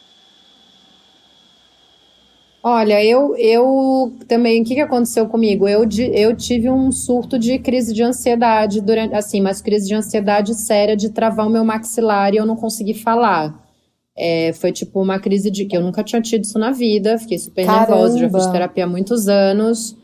[2.67, 5.67] Olha, eu, eu também, o que, que aconteceu comigo?
[5.67, 10.55] Eu, eu tive um surto de crise de ansiedade durante, assim, mas crise de ansiedade
[10.55, 13.63] séria de travar o meu maxilar e eu não consegui falar.
[14.17, 17.37] É, foi tipo uma crise de que eu nunca tinha tido isso na vida, fiquei
[17.37, 17.91] super Caramba.
[17.91, 19.95] nervosa, já fiz terapia há muitos anos.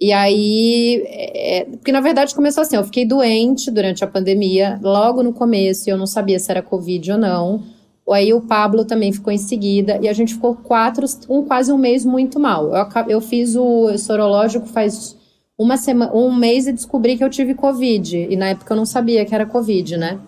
[0.00, 5.22] E aí, é, porque na verdade começou assim, eu fiquei doente durante a pandemia, logo
[5.22, 7.62] no começo, eu não sabia se era Covid ou não.
[8.10, 11.76] Aí o Pablo também ficou em seguida, e a gente ficou quatro, um, quase um
[11.76, 12.74] mês muito mal.
[12.74, 15.16] Eu, eu fiz o sorológico faz
[15.58, 18.28] uma semana, um mês e descobri que eu tive Covid.
[18.30, 20.20] E na época eu não sabia que era Covid, né?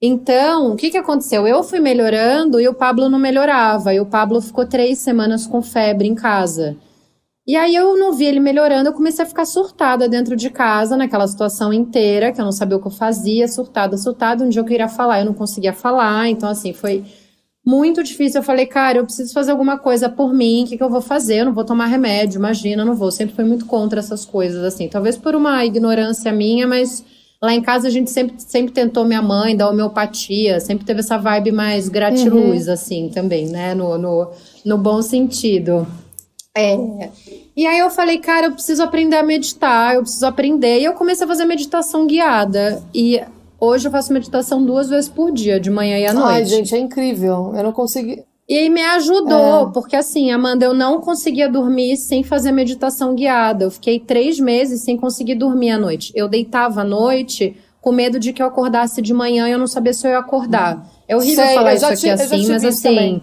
[0.00, 1.46] Então, o que, que aconteceu?
[1.46, 3.92] Eu fui melhorando e o Pablo não melhorava.
[3.92, 6.76] E o Pablo ficou três semanas com febre em casa.
[7.44, 10.96] E aí eu não vi ele melhorando, eu comecei a ficar surtada dentro de casa,
[10.96, 14.44] naquela situação inteira, que eu não sabia o que eu fazia, surtada, surtada.
[14.44, 17.04] Um dia eu queria falar, eu não conseguia falar, então assim, foi
[17.66, 18.40] muito difícil.
[18.40, 21.00] Eu falei, cara, eu preciso fazer alguma coisa por mim, o que, que eu vou
[21.00, 21.38] fazer?
[21.38, 23.10] Eu não vou tomar remédio, imagina, eu não vou.
[23.10, 24.88] Sempre fui muito contra essas coisas, assim.
[24.88, 27.04] Talvez por uma ignorância minha, mas
[27.42, 31.18] lá em casa a gente sempre, sempre tentou minha mãe dar homeopatia, sempre teve essa
[31.18, 32.72] vibe mais gratiluz, uhum.
[32.72, 33.74] assim, também, né?
[33.74, 34.30] No, no,
[34.64, 35.84] no bom sentido.
[36.54, 37.10] É.
[37.56, 40.80] E aí eu falei, cara, eu preciso aprender a meditar, eu preciso aprender.
[40.80, 42.82] E eu comecei a fazer meditação guiada.
[42.94, 43.20] E
[43.58, 46.28] hoje eu faço meditação duas vezes por dia, de manhã e à noite.
[46.28, 47.52] Ai, gente, é incrível.
[47.54, 48.22] Eu não consegui.
[48.48, 49.72] E aí me ajudou, é.
[49.72, 53.64] porque assim, Amanda, eu não conseguia dormir sem fazer meditação guiada.
[53.64, 56.12] Eu fiquei três meses sem conseguir dormir à noite.
[56.14, 59.66] Eu deitava à noite com medo de que eu acordasse de manhã e eu não
[59.66, 60.86] sabia se eu ia acordar.
[61.08, 62.88] É horrível Sei, falar isso aqui assim, mas assim.
[62.88, 63.22] Também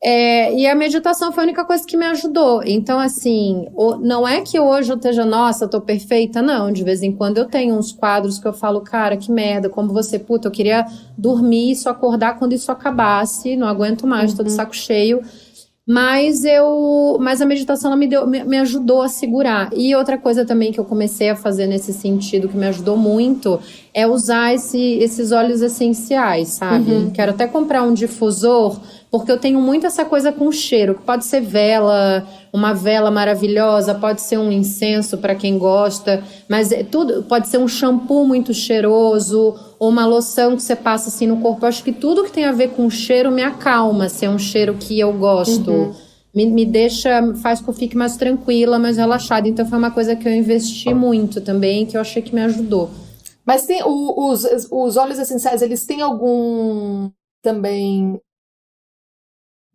[0.00, 2.62] é, e a meditação foi a única coisa que me ajudou.
[2.64, 3.66] Então, assim,
[4.00, 6.70] não é que hoje eu esteja, nossa, tô perfeita, não.
[6.70, 9.92] De vez em quando eu tenho uns quadros que eu falo, cara, que merda, como
[9.92, 10.86] você, puta, eu queria
[11.16, 14.36] dormir e só acordar quando isso acabasse, não aguento mais, uhum.
[14.36, 14.56] tô de uhum.
[14.56, 15.20] saco cheio.
[15.90, 19.70] Mas eu, mas a meditação me deu, me, me, ajudou a segurar.
[19.74, 23.58] E outra coisa também que eu comecei a fazer nesse sentido que me ajudou muito
[23.94, 26.92] é usar esse, esses óleos essenciais, sabe?
[26.92, 27.10] Uhum.
[27.10, 28.78] Quero até comprar um difusor
[29.10, 33.94] porque eu tenho muito essa coisa com cheiro, que pode ser vela, uma vela maravilhosa,
[33.94, 38.52] pode ser um incenso para quem gosta, mas é tudo pode ser um shampoo muito
[38.52, 41.64] cheiroso ou uma loção que você passa assim no corpo.
[41.64, 44.38] Eu acho que tudo que tem a ver com cheiro me acalma, se é um
[44.38, 45.70] cheiro que eu gosto.
[45.70, 45.94] Uhum.
[46.34, 49.48] Me, me deixa, faz que eu fique mais tranquila, mais relaxada.
[49.48, 52.90] Então foi uma coisa que eu investi muito também, que eu achei que me ajudou.
[53.46, 57.10] Mas tem o, os, os óleos essenciais, eles têm algum
[57.42, 58.20] também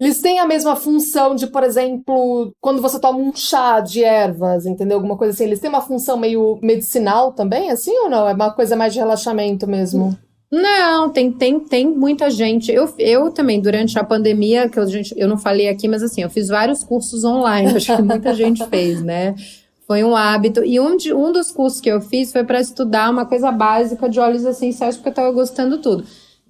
[0.04, 4.66] eles têm a mesma função de, por exemplo, quando você toma um chá de ervas,
[4.66, 4.98] entendeu?
[4.98, 5.46] Alguma coisa assim.
[5.46, 8.28] Eles têm uma função meio medicinal também, assim ou não?
[8.28, 10.18] É uma coisa mais de relaxamento mesmo?
[10.52, 12.70] Não, tem, tem, tem muita gente.
[12.70, 16.22] Eu, eu também, durante a pandemia, que eu, gente, eu não falei aqui, mas assim,
[16.22, 19.34] eu fiz vários cursos online, acho que muita gente fez, né?
[19.88, 20.66] Foi um hábito.
[20.66, 24.10] E um, de, um dos cursos que eu fiz foi para estudar uma coisa básica
[24.10, 26.04] de óleos essenciais, porque eu estava gostando tudo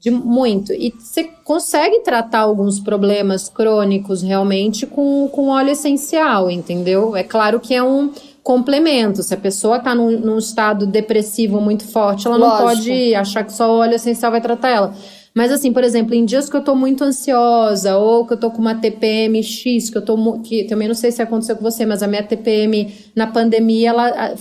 [0.04, 0.74] de muito.
[0.74, 7.16] E você consegue tratar alguns problemas crônicos realmente com, com óleo essencial, entendeu?
[7.16, 8.12] É claro que é um
[8.43, 9.24] complemento.
[9.24, 12.58] Se a pessoa está num, num, estado depressivo muito forte, ela Lógico.
[12.58, 14.93] não pode achar que só o óleo essencial vai tratar ela.
[15.34, 18.51] Mas assim, por exemplo, em dias que eu tô muito ansiosa, ou que eu tô
[18.51, 21.86] com uma TPM X, que eu tô que também não sei se aconteceu com você,
[21.86, 24.36] mas a minha TPM na pandemia ela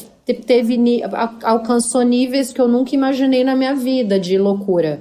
[0.44, 1.02] teve
[1.44, 5.00] alcançou níveis que eu nunca imaginei na minha vida de loucura.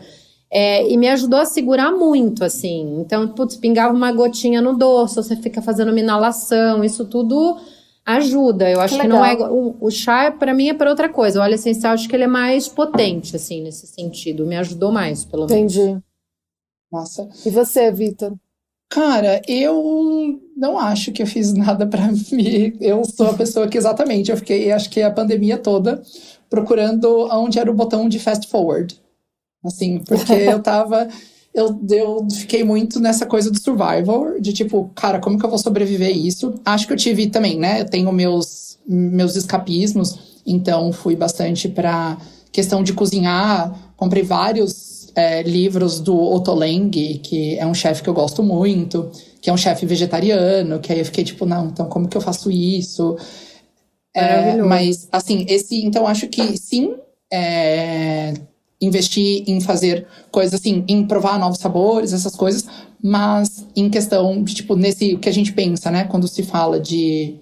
[0.53, 2.99] É, e me ajudou a segurar muito, assim.
[2.99, 7.57] Então, putz, pingava uma gotinha no dorso, você fica fazendo uma inalação, isso tudo
[8.05, 8.69] ajuda.
[8.69, 9.33] Eu acho que, que não é.
[9.49, 11.39] O, o chá, para mim, é para outra coisa.
[11.39, 14.45] O óleo essencial, acho que ele é mais potente, assim, nesse sentido.
[14.45, 15.73] Me ajudou mais, pelo menos.
[15.73, 16.01] Entendi.
[16.91, 17.29] Nossa.
[17.45, 18.33] E você, Vitor?
[18.89, 22.75] Cara, eu não acho que eu fiz nada para mim.
[22.81, 26.03] Eu sou a pessoa que exatamente, eu fiquei, acho que a pandemia toda,
[26.49, 29.00] procurando onde era o botão de fast forward.
[29.63, 31.07] Assim, porque eu tava.
[31.53, 35.59] Eu, eu fiquei muito nessa coisa do survival, de tipo, cara, como que eu vou
[35.59, 36.55] sobreviver isso?
[36.63, 37.81] Acho que eu tive também, né?
[37.81, 42.17] Eu tenho meus, meus escapismos, então fui bastante pra
[42.51, 43.93] questão de cozinhar.
[43.97, 49.11] Comprei vários é, livros do Otto Lengi, que é um chefe que eu gosto muito,
[49.41, 52.21] que é um chefe vegetariano, que aí eu fiquei tipo, não, então como que eu
[52.21, 53.17] faço isso?
[54.13, 55.85] É, mas, assim, esse.
[55.85, 56.95] Então, acho que sim,
[57.31, 58.30] é,
[58.81, 62.65] investir em fazer coisas assim, em provar novos sabores, essas coisas,
[63.01, 67.35] mas em questão de, tipo, nesse que a gente pensa, né, quando se fala de,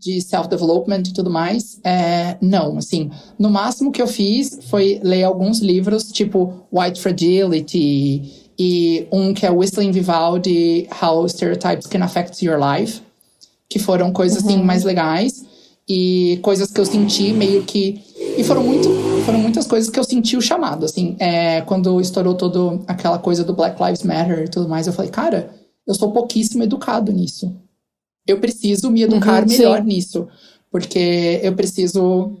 [0.00, 5.24] de self-development e tudo mais, é, não, assim, no máximo que eu fiz foi ler
[5.24, 12.44] alguns livros, tipo White Fragility e um que é Whistling Vivaldi, How Stereotypes Can Affect
[12.44, 13.02] Your Life,
[13.68, 14.54] que foram coisas, assim, uhum.
[14.56, 15.44] assim, mais legais
[15.86, 18.00] e coisas que eu senti meio que
[18.36, 18.88] e foram muito,
[19.28, 21.14] foram muitas coisas que eu senti o chamado, assim.
[21.18, 25.10] É, quando estourou toda aquela coisa do Black Lives Matter e tudo mais, eu falei,
[25.10, 25.50] cara,
[25.86, 27.54] eu sou pouquíssimo educado nisso.
[28.26, 29.86] Eu preciso me educar uhum, melhor sim.
[29.86, 30.26] nisso.
[30.70, 32.38] Porque eu preciso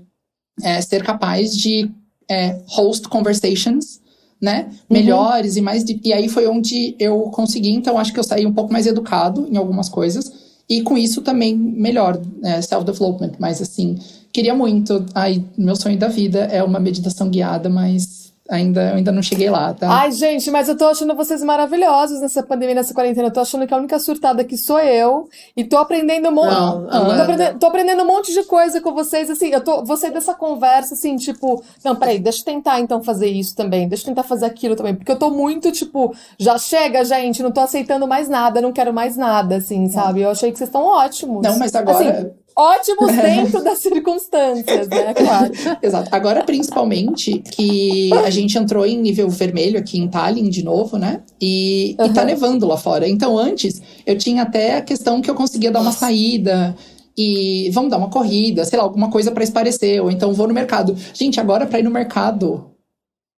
[0.62, 1.90] é, ser capaz de
[2.30, 4.00] é, host conversations,
[4.40, 4.68] né?
[4.70, 4.96] Uhum.
[4.96, 5.84] Melhores e mais.
[5.84, 8.86] De, e aí foi onde eu consegui, então acho que eu saí um pouco mais
[8.86, 10.32] educado em algumas coisas.
[10.68, 13.98] E com isso também melhor, é, self-development, mas assim,
[14.32, 15.04] queria muito.
[15.14, 19.74] Ai, meu sonho da vida é uma meditação guiada, mas Ainda, ainda não cheguei lá,
[19.74, 19.86] tá?
[19.90, 23.28] Ai, gente, mas eu tô achando vocês maravilhosos nessa pandemia, nessa quarentena.
[23.28, 25.28] Eu tô achando que a única surtada aqui sou eu.
[25.54, 26.54] E tô aprendendo um monte.
[26.54, 27.22] Não, tô, Amanda.
[27.24, 29.28] aprendendo, tô aprendendo um monte de coisa com vocês.
[29.28, 29.84] Assim, eu tô.
[29.84, 33.86] Você dessa conversa, assim, tipo, não, peraí, deixa eu tentar então fazer isso também.
[33.86, 34.94] Deixa eu tentar fazer aquilo também.
[34.94, 38.94] Porque eu tô muito, tipo, já chega, gente, não tô aceitando mais nada, não quero
[38.94, 40.22] mais nada, assim, sabe?
[40.22, 41.42] Eu achei que vocês estão ótimos.
[41.42, 41.98] Não, mas agora.
[41.98, 45.14] Assim, ótimos dentro das circunstâncias, né?
[45.14, 45.52] Claro.
[45.80, 46.08] Exato.
[46.10, 51.22] Agora, principalmente, que a gente entrou em nível vermelho aqui em Tallinn de novo, né?
[51.40, 53.08] E, e tá nevando lá fora.
[53.08, 56.74] Então, antes, eu tinha até a questão que eu conseguia dar uma saída.
[57.16, 60.54] E vamos dar uma corrida, sei lá, alguma coisa pra esparecer, ou então vou no
[60.54, 60.96] mercado.
[61.12, 62.70] Gente, agora pra ir no mercado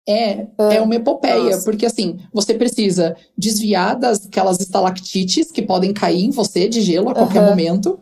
[0.07, 1.65] é, é uma epopeia, Nossa.
[1.65, 7.09] porque assim, você precisa desviar das aquelas estalactites que podem cair em você de gelo
[7.09, 7.99] a qualquer momento.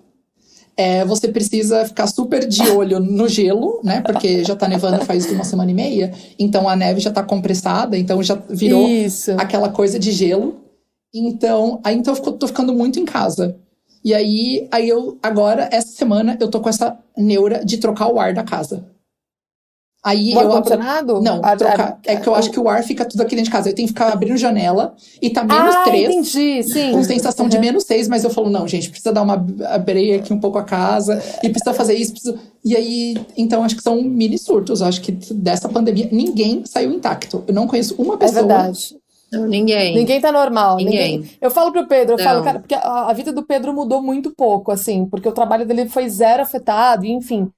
[0.80, 4.00] É, você precisa ficar super de olho no gelo, né?
[4.00, 7.98] Porque já tá nevando faz uma semana e meia, então a neve já tá compressada,
[7.98, 9.32] então já virou Isso.
[9.32, 10.60] aquela coisa de gelo.
[11.12, 13.56] Então, aí então eu tô ficando muito em casa.
[14.04, 18.20] E aí, aí eu agora essa semana eu tô com essa neura de trocar o
[18.20, 18.86] ar da casa.
[20.08, 21.20] Aí O eu abro, ar-condicionado?
[21.20, 23.50] não, Ah, trocar, ah, é que eu acho que o ar fica tudo aqui dentro
[23.50, 23.68] de casa.
[23.68, 26.92] Eu tenho que ficar abrindo janela e tá menos ah, 3, entendi, sim.
[26.92, 27.62] com sensação de Uhum.
[27.62, 29.34] menos 6, mas eu falo, não, gente, precisa dar uma
[29.70, 32.12] abrir aqui um pouco a casa e precisa fazer isso.
[32.12, 32.38] Precisa...
[32.64, 34.80] E aí, então acho que são mini surtos.
[34.80, 37.44] Eu acho que dessa pandemia ninguém saiu intacto.
[37.46, 38.40] Eu não conheço uma É pessoa.
[38.40, 38.96] verdade.
[39.30, 39.94] Não, ninguém.
[39.94, 40.76] Ninguém tá normal.
[40.78, 41.28] Ninguém.
[41.38, 42.24] Eu falo pro Pedro, eu Não.
[42.24, 45.66] falo, cara, porque a, a vida do Pedro mudou muito pouco, assim, porque o trabalho
[45.66, 47.50] dele foi zero afetado, e enfim.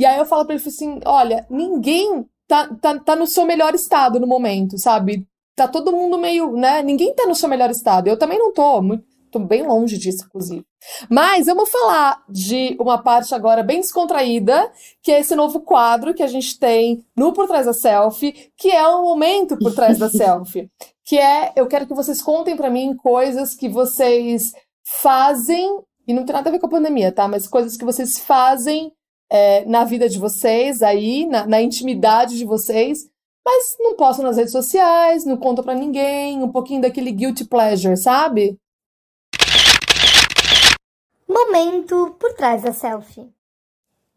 [0.00, 3.74] E aí eu falo pra ele assim: olha, ninguém tá, tá, tá no seu melhor
[3.74, 5.26] estado no momento, sabe?
[5.54, 6.82] Tá todo mundo meio, né?
[6.82, 8.08] Ninguém tá no seu melhor estado.
[8.08, 10.64] Eu também não tô, muito, tô bem longe disso, inclusive.
[11.10, 14.72] Mas eu vou falar de uma parte agora bem descontraída,
[15.02, 18.70] que é esse novo quadro que a gente tem no Por Trás da Selfie, que
[18.70, 20.70] é o momento por trás da selfie.
[21.04, 24.52] Que é, eu quero que vocês contem pra mim coisas que vocês
[25.02, 25.68] fazem,
[26.08, 27.28] e não tem nada a ver com a pandemia, tá?
[27.28, 28.90] Mas coisas que vocês fazem
[29.30, 33.08] é, na vida de vocês, aí, na, na intimidade de vocês,
[33.44, 37.96] mas não postam nas redes sociais, não contam pra ninguém, um pouquinho daquele guilty pleasure,
[37.96, 38.58] sabe?
[41.28, 43.32] Momento por trás da selfie.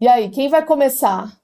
[0.01, 1.37] E aí, quem vai começar?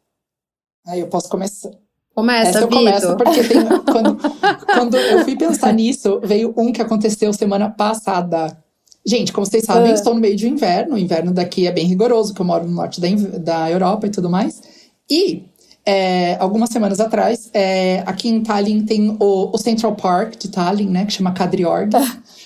[0.85, 1.71] Aí eu posso começar.
[2.13, 3.17] Começa, Essa eu começo Vitor.
[3.17, 4.17] porque tem, quando,
[4.65, 8.61] quando eu fui pensar nisso, veio um que aconteceu semana passada.
[9.05, 9.93] Gente, como vocês sabem, Ah.
[9.93, 10.95] estou no meio de inverno.
[10.95, 13.07] O inverno daqui é bem rigoroso, que eu moro no norte da,
[13.39, 14.61] da Europa e tudo mais.
[15.09, 15.43] E
[15.85, 20.89] é, algumas semanas atrás, é, aqui em Tallinn tem o, o Central Park de Tallinn,
[20.89, 21.05] né?
[21.05, 21.89] Que chama Kadriorg,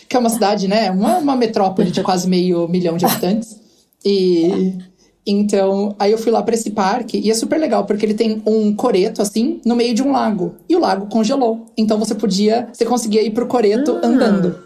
[0.07, 0.89] que é uma cidade, né?
[0.91, 3.57] Uma, uma metrópole de quase meio milhão de habitantes.
[4.05, 4.75] E
[5.25, 8.41] então, aí eu fui lá pra esse parque e é super legal porque ele tem
[8.45, 11.65] um coreto assim no meio de um lago e o lago congelou.
[11.77, 14.07] Então você podia, você conseguia ir pro coreto Ah.
[14.07, 14.62] andando.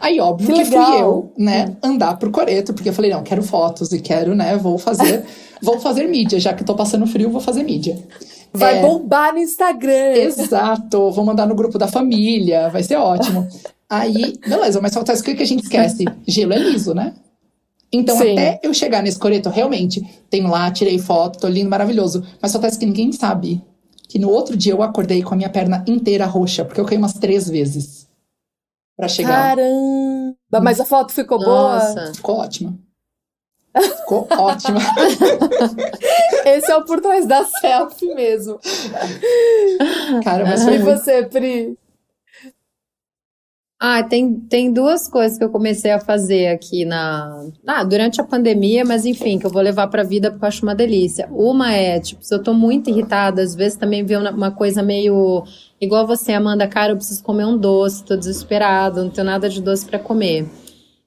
[0.00, 3.42] Aí óbvio Que que, fui eu, né, andar pro coreto, porque eu falei, não, quero
[3.42, 5.24] fotos e quero, né, vou fazer,
[5.62, 7.98] vou fazer mídia, já que tô passando frio, vou fazer mídia.
[8.52, 8.82] Vai É.
[8.82, 10.12] bombar no Instagram.
[10.14, 13.46] Exato, vou mandar no grupo da família, vai ser ótimo.
[13.88, 16.04] Aí, beleza, mas falta isso o que a gente esquece?
[16.26, 17.12] Gelo é liso, né?
[17.92, 18.32] Então, Sim.
[18.32, 22.24] até eu chegar nesse coreto, realmente, tenho lá, tirei foto, tô lindo, maravilhoso.
[22.40, 23.60] Mas só acontece que ninguém sabe
[24.08, 26.96] que no outro dia eu acordei com a minha perna inteira roxa, porque eu caí
[26.96, 28.01] umas três vezes
[28.96, 29.56] pra chegar.
[29.56, 30.60] Caramba!
[30.62, 31.74] Mas a foto ficou boa?
[31.74, 32.14] Nossa.
[32.14, 32.78] Ficou ótima.
[33.74, 34.78] Ficou ótima.
[36.44, 38.58] Esse é o por trás da selfie mesmo.
[40.22, 40.98] Cara, mas E foi muito.
[40.98, 41.78] você, Pri?
[43.84, 48.24] Ah, tem, tem duas coisas que eu comecei a fazer aqui na, ah, durante a
[48.24, 51.28] pandemia, mas enfim, que eu vou levar pra vida porque eu acho uma delícia.
[51.32, 55.42] Uma é, tipo, se eu tô muito irritada, às vezes também vê uma, coisa meio
[55.80, 59.60] igual você, Amanda, cara, eu preciso comer um doce, tô desesperada, não tenho nada de
[59.60, 60.46] doce pra comer.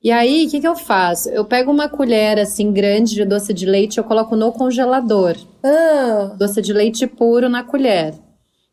[0.03, 1.29] E aí, o que que eu faço?
[1.29, 6.35] Eu pego uma colher assim grande de doce de leite, eu coloco no congelador Ah,
[6.37, 8.24] doce de leite puro na colher.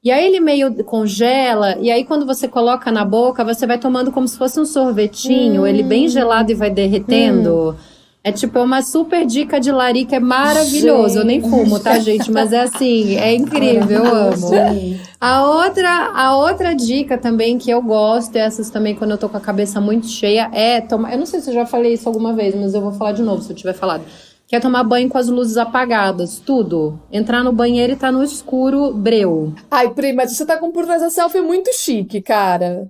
[0.05, 4.11] E aí ele meio congela, e aí quando você coloca na boca, você vai tomando
[4.11, 7.76] como se fosse um sorvetinho, ele bem gelado e vai derretendo.
[8.24, 11.18] É tipo uma super dica de larica, é maravilhoso.
[11.18, 12.32] Eu nem fumo, tá, gente?
[12.32, 14.50] Mas é assim, é incrível, eu amo.
[15.20, 19.28] A outra, a outra dica também que eu gosto, e essas também quando eu tô
[19.28, 21.12] com a cabeça muito cheia, é tomar.
[21.12, 23.22] Eu não sei se eu já falei isso alguma vez, mas eu vou falar de
[23.22, 24.03] novo se eu tiver falado.
[24.53, 27.00] Que é tomar banho com as luzes apagadas, tudo.
[27.11, 29.55] Entrar no banheiro e tá no escuro, breu.
[29.70, 32.86] Ai, Pri, mas você tá com trás da selfie muito chique, cara.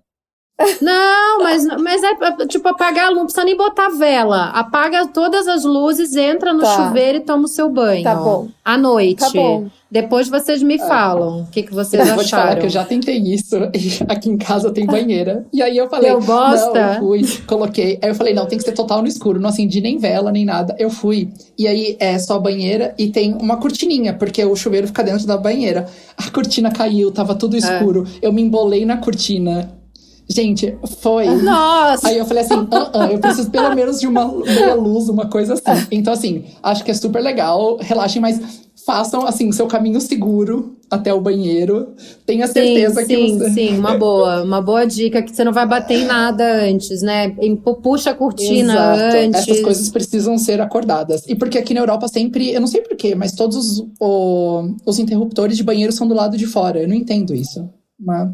[0.81, 4.45] Não, mas, mas é tipo apagar a luz, não precisa nem botar vela.
[4.51, 6.77] Apaga todas as luzes, entra no Tá.
[6.77, 8.05] chuveiro e toma o seu banho.
[8.05, 8.49] Tá bom.
[8.65, 9.19] À noite.
[9.19, 9.67] Tá bom.
[9.91, 12.61] Depois vocês me falam o que, que vocês Eu vou te falar acharam.
[12.61, 13.57] que eu já tentei isso.
[13.75, 15.45] e aqui em casa tem banheira.
[15.53, 16.73] E aí eu falei, Deu bosta?
[16.73, 17.99] não, eu fui, coloquei.
[18.01, 19.41] Aí eu falei, não, tem que ser total no escuro.
[19.41, 20.77] Não acendi nem vela, nem nada.
[20.79, 21.31] Eu fui.
[21.59, 25.37] E aí é só banheira e tem uma cortininha, porque o chuveiro fica dentro da
[25.37, 25.87] banheira.
[26.17, 28.07] A cortina caiu, tava tudo escuro.
[28.23, 29.82] Eu me embolei na cortina.
[30.29, 31.27] Gente, foi.
[31.27, 32.09] Nossa!
[32.09, 35.29] Aí eu falei assim, ah, ah, eu preciso pelo menos de uma meia luz, uma
[35.29, 35.87] coisa assim.
[35.91, 37.77] Então, assim, acho que é super legal.
[37.81, 41.95] Relaxem, mas façam, assim, o seu caminho seguro até o banheiro.
[42.27, 43.51] Tenha certeza sim, que sim, você...
[43.51, 47.35] sim, uma boa, uma boa dica que você não vai bater em nada antes, né?
[47.83, 49.17] Puxa a cortina Exato.
[49.17, 49.41] antes.
[49.43, 51.27] Essas coisas precisam ser acordadas.
[51.29, 54.99] E porque aqui na Europa sempre, eu não sei porquê, mas todos os, o- os
[54.99, 56.81] interruptores de banheiro são do lado de fora.
[56.81, 57.69] Eu não entendo isso.
[58.01, 58.29] Mas...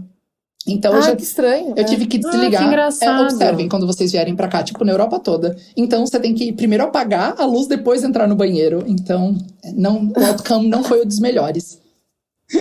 [0.67, 1.73] Então eu ah, já que estranho.
[1.77, 2.63] Eu tive que desligar.
[2.63, 3.23] que engraçado.
[3.23, 5.57] É, observem quando vocês vierem pra cá, tipo, na Europa toda.
[5.77, 8.85] Então você tem que primeiro apagar a luz, depois entrar no banheiro.
[8.87, 9.37] Então,
[9.75, 11.81] não, o outcome não foi o dos melhores.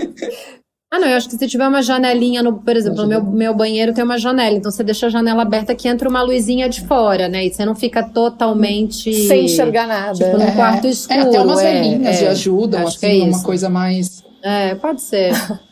[0.89, 3.53] Ah, não, eu acho que se tiver uma janelinha, no, por exemplo, no meu, meu
[3.53, 6.79] banheiro tem uma janela, então você deixa a janela aberta que entra uma luzinha de
[6.87, 7.45] fora, né?
[7.45, 9.13] E você não fica totalmente.
[9.27, 10.13] Sem enxergar nada.
[10.13, 11.21] Tipo, no É, quarto É, escuro.
[11.27, 12.25] até umas é, velhinhas é.
[12.25, 14.23] já ajudam, Acho que assim, é uma coisa mais.
[14.41, 15.33] É, pode ser.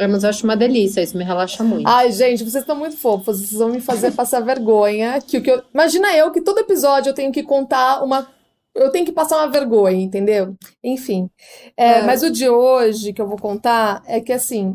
[0.00, 1.86] É, mas eu acho uma delícia, isso me relaxa muito.
[1.86, 3.38] Ai, gente, vocês estão muito fofos.
[3.38, 5.20] Vocês vão me fazer passar vergonha.
[5.20, 5.62] Que o que eu...
[5.74, 8.26] Imagina eu que todo episódio eu tenho que contar uma.
[8.74, 10.54] Eu tenho que passar uma vergonha, entendeu?
[10.82, 11.28] Enfim.
[11.76, 12.02] É, É.
[12.02, 14.74] Mas o de hoje que eu vou contar é que, assim,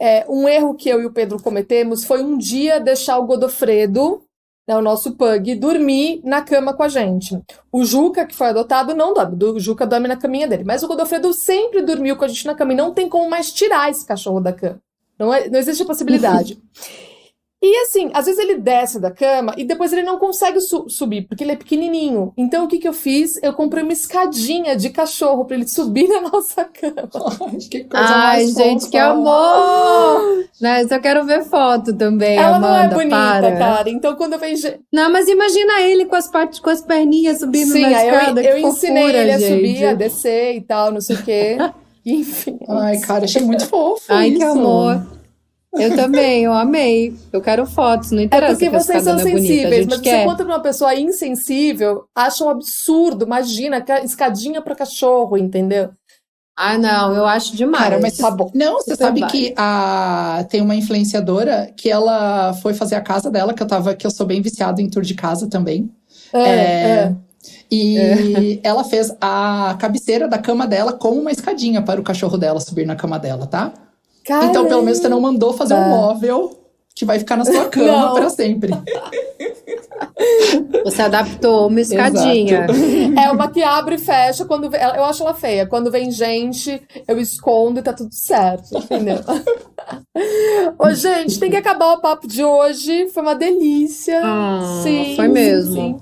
[0.00, 4.24] é, um erro que eu e o Pedro cometemos foi um dia deixar o Godofredo,
[4.68, 7.40] né, o nosso pug, dormir na cama com a gente.
[7.72, 9.42] O Juca, que foi adotado, não dorme.
[9.42, 10.62] O Juca dorme na caminha dele.
[10.62, 13.50] Mas o Godofredo sempre dormiu com a gente na cama e não tem como mais
[13.50, 14.78] tirar esse cachorro da cama.
[15.18, 16.60] Não, é- não existe a possibilidade.
[17.60, 21.22] E assim, às vezes ele desce da cama e depois ele não consegue su- subir,
[21.26, 22.32] porque ele é pequenininho.
[22.36, 23.34] Então o que que eu fiz?
[23.42, 27.08] Eu comprei uma escadinha de cachorro pra ele subir na nossa cama.
[27.50, 28.90] Ai, que coisa Ai, mais gente, fofa.
[28.92, 30.48] que amor!
[30.60, 33.56] Né, eu quero ver foto também, Ela não é Amanda, bonita, para.
[33.56, 33.90] cara.
[33.90, 34.66] Então quando eu vejo.
[34.92, 38.42] Não, mas imagina ele com as, pat- com as perninhas subindo Sim, na aí escada,
[38.42, 39.54] eu, eu que ensinei fofura, ele a gente.
[39.56, 41.56] subir, a descer e tal, não sei o quê.
[42.04, 42.58] Enfim.
[42.68, 44.02] Ai, cara, achei muito fofo.
[44.08, 44.46] Ai, que isso.
[44.46, 45.17] amor.
[45.80, 47.14] Eu também, eu amei.
[47.32, 49.96] Eu quero fotos, não É interessa porque que a vocês são é bonita, sensíveis, mas
[49.98, 50.24] você quer.
[50.24, 53.24] conta pra uma pessoa insensível, acha um absurdo.
[53.24, 55.90] Imagina, ca- escadinha pra cachorro, entendeu?
[56.60, 57.84] Ah, não, eu acho demais.
[57.84, 58.50] Cara, mas Tá bom.
[58.52, 59.30] Não, você sabe vai.
[59.30, 60.44] que a...
[60.50, 64.10] tem uma influenciadora que ela foi fazer a casa dela, que eu tava, que eu
[64.10, 65.88] sou bem viciado em tour de casa também.
[66.32, 67.14] É, É, é.
[67.70, 72.58] E ela fez a cabeceira da cama dela com uma escadinha para o cachorro dela
[72.58, 73.72] subir na cama dela, tá?
[74.30, 75.96] Então, pelo menos você não mandou fazer um Caramba.
[75.96, 76.54] móvel
[76.94, 78.72] que vai ficar na sua cama para sempre.
[80.84, 82.66] Você adaptou uma escadinha.
[83.22, 85.66] É uma que abre e fecha quando vem- eu acho ela feia.
[85.66, 89.18] Quando vem gente, eu escondo e tá tudo certo, entendeu?
[90.78, 93.08] Ô, gente, tem que acabar o papo de hoje.
[93.10, 94.20] Foi uma delícia.
[94.24, 95.74] Ah, sim, foi mesmo.
[95.74, 95.96] sim.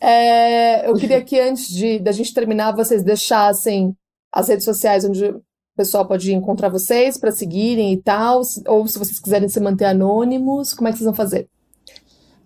[0.00, 3.94] É, eu queria que antes de da gente terminar, vocês deixassem
[4.32, 5.34] as redes sociais onde
[5.78, 10.74] pessoal pode encontrar vocês para seguirem e tal, ou se vocês quiserem se manter anônimos,
[10.74, 11.48] como é que vocês vão fazer?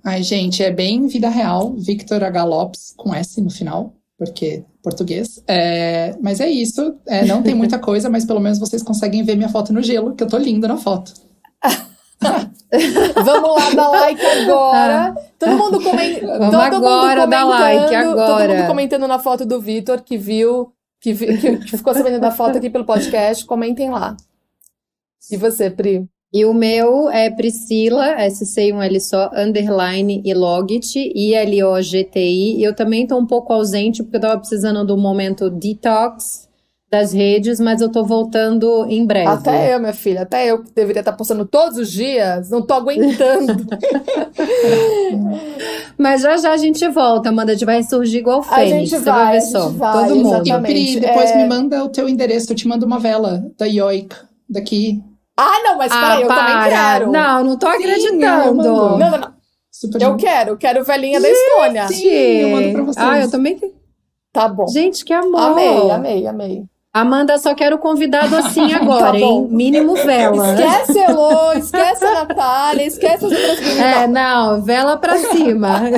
[0.05, 1.73] Ai, gente, é bem vida real.
[1.73, 2.45] Victor H.
[2.45, 5.43] Lopes com S no final, porque português.
[5.49, 6.95] É, mas é isso.
[7.07, 10.15] É, não tem muita coisa, mas pelo menos vocês conseguem ver minha foto no gelo,
[10.15, 11.15] que eu tô linda na foto.
[13.25, 15.15] Vamos lá, dar like agora.
[15.39, 16.39] Todo mundo comentando.
[16.39, 18.55] Vamos agora dar like, Todo agora.
[18.55, 20.73] mundo comentando na foto do Vitor que viu,
[21.03, 23.45] que, que, ficou sabendo da foto aqui pelo podcast.
[23.45, 24.17] Comentem lá.
[25.31, 26.09] E você, Pri?
[26.33, 32.63] E o meu é Priscila, SC1L só, underline e Logit, I-L-O-G-T-I.
[32.63, 36.49] Eu também tô um pouco ausente, porque eu tava precisando do momento detox
[36.93, 39.27] das redes, mas eu tô voltando em breve.
[39.27, 42.75] Até eu, minha filha, até eu que deveria estar postando todos os dias, não tô
[42.75, 43.55] aguentando.
[45.99, 48.91] Mas já já a gente volta, Amanda, a gente vai surgir igual A Fênix, gente
[48.91, 49.69] você vai, vai ver a só.
[49.69, 50.27] gente vai, Todo mundo.
[50.29, 50.73] E Exatamente.
[50.93, 51.37] Pri, depois É.
[51.37, 54.15] me manda o teu endereço, eu te mando uma vela da Yoik,
[54.49, 55.01] daqui.
[55.39, 56.69] Ah, não, mas Ah, peraí, eu também para!
[56.69, 57.11] quero.
[57.13, 58.19] Não, não tô eu acreditando.
[58.19, 59.33] não, não, não.
[59.71, 61.89] Super Eu quero, eu quero velhinha da Estônia.
[61.89, 63.07] Sim, eu mando pra vocês.
[63.07, 63.59] Ah, eu também.
[63.59, 63.73] que-
[64.33, 64.67] Tá bom.
[64.69, 65.39] Gente, que amor.
[65.41, 66.65] Amei, amei, amei.
[66.95, 69.19] Amanda, só quero convidado assim agora, Tá bom.
[69.45, 69.49] hein?
[69.51, 70.53] Mínimo vela.
[70.55, 73.79] Esquece, Elô, esquece a Natália, esquece as outras meninas.
[73.97, 75.81] É, não, vela pra cima.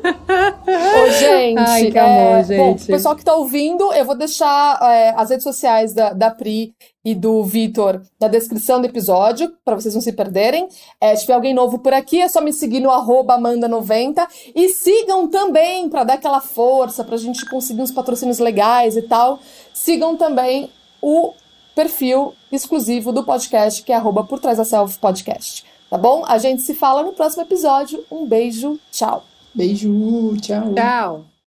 [0.00, 2.84] Ô, gente, Ai, que é, amor, Bom, gente.
[2.84, 6.72] o pessoal que tá ouvindo, eu vou deixar é, as redes sociais da, da Pri
[7.04, 10.68] e do Vitor na descrição do episódio, para vocês não se perderem.
[11.00, 14.26] É, se tiver alguém novo por aqui, é só me seguir no arroba Amanda90.
[14.54, 19.38] E sigam também, para dar aquela força, pra gente conseguir uns patrocínios legais e tal.
[19.72, 20.70] Sigam também
[21.00, 21.32] o
[21.74, 25.64] perfil exclusivo do podcast, que é arroba por trás da self podcast.
[25.88, 26.24] Tá bom?
[26.26, 28.04] A gente se fala no próximo episódio.
[28.10, 29.24] Um beijo, tchau.
[29.54, 30.74] Beijo, tchau.
[30.74, 31.29] Tchau.